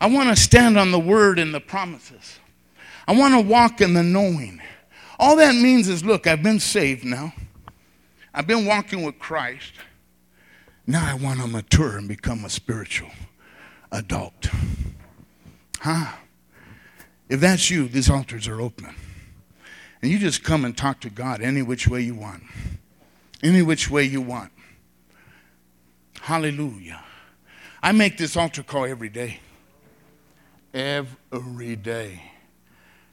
I 0.00 0.06
want 0.06 0.28
to 0.28 0.36
stand 0.36 0.78
on 0.78 0.90
the 0.90 0.98
word 0.98 1.38
and 1.38 1.54
the 1.54 1.60
promises. 1.60 2.38
I 3.08 3.16
want 3.16 3.34
to 3.34 3.40
walk 3.40 3.80
in 3.80 3.94
the 3.94 4.02
knowing. 4.02 4.60
All 5.18 5.36
that 5.36 5.54
means 5.54 5.88
is 5.88 6.04
look, 6.04 6.26
I've 6.26 6.42
been 6.42 6.60
saved 6.60 7.04
now. 7.04 7.32
I've 8.34 8.46
been 8.46 8.66
walking 8.66 9.02
with 9.02 9.18
Christ. 9.18 9.72
Now 10.86 11.06
I 11.10 11.14
want 11.14 11.40
to 11.40 11.46
mature 11.46 11.96
and 11.96 12.06
become 12.06 12.44
a 12.44 12.50
spiritual 12.50 13.10
adult. 13.90 14.48
Huh? 15.80 16.12
If 17.28 17.40
that's 17.40 17.70
you, 17.70 17.88
these 17.88 18.10
altars 18.10 18.46
are 18.46 18.60
open. 18.60 18.94
And 20.02 20.10
you 20.10 20.18
just 20.18 20.44
come 20.44 20.64
and 20.64 20.76
talk 20.76 21.00
to 21.00 21.10
God 21.10 21.40
any 21.40 21.62
which 21.62 21.88
way 21.88 22.02
you 22.02 22.14
want. 22.14 22.42
Any 23.42 23.62
which 23.62 23.90
way 23.90 24.04
you 24.04 24.20
want. 24.20 24.52
Hallelujah. 26.20 27.02
I 27.82 27.92
make 27.92 28.18
this 28.18 28.36
altar 28.36 28.62
call 28.62 28.84
every 28.84 29.08
day 29.08 29.40
every 30.76 31.74
day. 31.74 32.20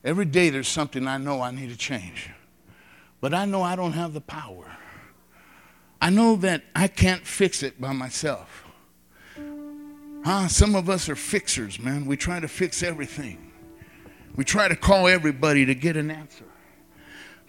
Every 0.03 0.25
day 0.25 0.49
there's 0.49 0.67
something 0.67 1.07
I 1.07 1.17
know 1.17 1.41
I 1.41 1.51
need 1.51 1.69
to 1.69 1.77
change. 1.77 2.29
But 3.21 3.33
I 3.33 3.45
know 3.45 3.61
I 3.61 3.77
don't 3.77 3.93
have 3.93 4.13
the 4.13 4.21
power. 4.21 4.65
I 6.01 6.09
know 6.09 6.35
that 6.37 6.63
I 6.75 6.89
can't 6.89 7.25
fix 7.25 7.63
it 7.63 7.79
by 7.79 7.93
myself. 7.93 8.65
Huh? 10.25 10.49
Some 10.49 10.75
of 10.75 10.89
us 10.89 11.07
are 11.07 11.15
fixers, 11.15 11.79
man. 11.79 12.05
We 12.05 12.17
try 12.17 12.41
to 12.41 12.49
fix 12.49 12.83
everything. 12.83 13.53
We 14.35 14.43
try 14.43 14.67
to 14.67 14.75
call 14.75 15.07
everybody 15.07 15.65
to 15.65 15.73
get 15.73 15.95
an 15.95 16.11
answer. 16.11 16.43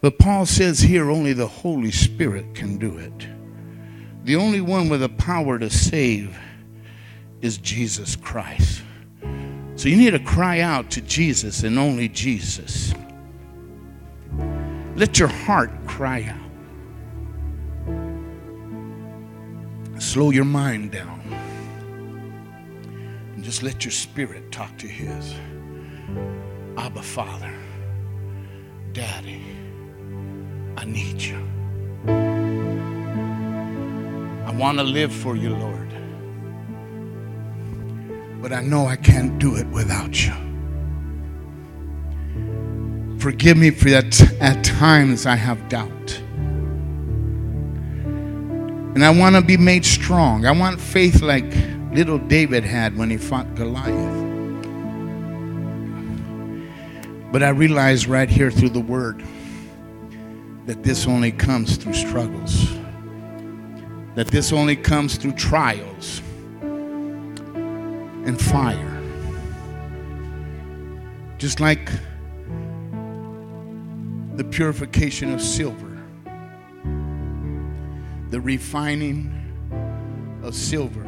But 0.00 0.20
Paul 0.20 0.46
says 0.46 0.78
here 0.80 1.10
only 1.10 1.32
the 1.32 1.48
Holy 1.48 1.90
Spirit 1.90 2.54
can 2.54 2.78
do 2.78 2.98
it. 2.98 3.26
The 4.22 4.36
only 4.36 4.60
one 4.60 4.88
with 4.88 5.00
the 5.00 5.08
power 5.08 5.58
to 5.58 5.70
save 5.70 6.38
is 7.42 7.58
Jesus 7.58 8.14
Christ. 8.14 8.83
So 9.76 9.88
you 9.88 9.96
need 9.96 10.12
to 10.12 10.20
cry 10.20 10.60
out 10.60 10.90
to 10.92 11.00
Jesus 11.00 11.64
and 11.64 11.78
only 11.78 12.08
Jesus. 12.08 12.94
Let 14.94 15.18
your 15.18 15.28
heart 15.28 15.70
cry 15.86 16.22
out. 16.22 16.38
Slow 20.00 20.30
your 20.30 20.44
mind 20.44 20.92
down. 20.92 21.20
And 23.34 23.42
just 23.42 23.64
let 23.64 23.84
your 23.84 23.92
spirit 23.92 24.52
talk 24.52 24.78
to 24.78 24.86
his. 24.86 25.34
Abba, 26.76 27.02
Father, 27.02 27.52
Daddy, 28.92 29.42
I 30.76 30.84
need 30.84 31.20
you. 31.20 31.44
I 34.46 34.52
want 34.52 34.78
to 34.78 34.84
live 34.84 35.12
for 35.12 35.34
you, 35.34 35.50
Lord 35.50 36.03
but 38.44 38.52
I 38.52 38.60
know 38.60 38.86
I 38.86 38.96
can't 38.96 39.38
do 39.38 39.56
it 39.56 39.66
without 39.68 40.22
you. 40.22 40.34
Forgive 43.18 43.56
me 43.56 43.70
for 43.70 43.88
that 43.88 44.20
at 44.38 44.62
times 44.62 45.24
I 45.24 45.34
have 45.34 45.66
doubt. 45.70 46.18
And 48.94 49.02
I 49.02 49.08
want 49.08 49.34
to 49.36 49.40
be 49.40 49.56
made 49.56 49.86
strong. 49.86 50.44
I 50.44 50.50
want 50.52 50.78
faith 50.78 51.22
like 51.22 51.46
little 51.92 52.18
David 52.18 52.64
had 52.64 52.98
when 52.98 53.08
he 53.08 53.16
fought 53.16 53.54
Goliath. 53.54 54.22
But 57.32 57.42
I 57.42 57.48
realize 57.48 58.06
right 58.06 58.28
here 58.28 58.50
through 58.50 58.68
the 58.68 58.80
word 58.80 59.24
that 60.66 60.82
this 60.82 61.06
only 61.06 61.32
comes 61.32 61.78
through 61.78 61.94
struggles, 61.94 62.70
that 64.16 64.26
this 64.26 64.52
only 64.52 64.76
comes 64.76 65.16
through 65.16 65.32
trials 65.32 66.20
and 68.24 68.40
fire. 68.40 68.90
Just 71.38 71.60
like 71.60 71.90
the 74.36 74.44
purification 74.44 75.32
of 75.32 75.40
silver, 75.40 76.02
the 78.30 78.40
refining 78.40 79.30
of 80.42 80.54
silver. 80.54 81.04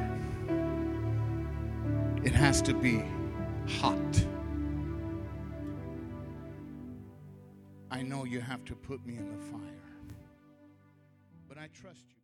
It 2.23 2.33
has 2.33 2.61
to 2.63 2.75
be 2.75 3.03
hot. 3.81 4.27
I 7.91 8.03
know 8.03 8.25
you 8.25 8.41
have 8.41 8.65
to 8.67 8.75
put 8.75 9.07
me 9.07 9.17
in 9.17 9.29
the 9.29 9.39
fire, 9.45 9.61
but 11.49 11.57
I 11.57 11.69
trust 11.69 12.05
you. 12.11 12.16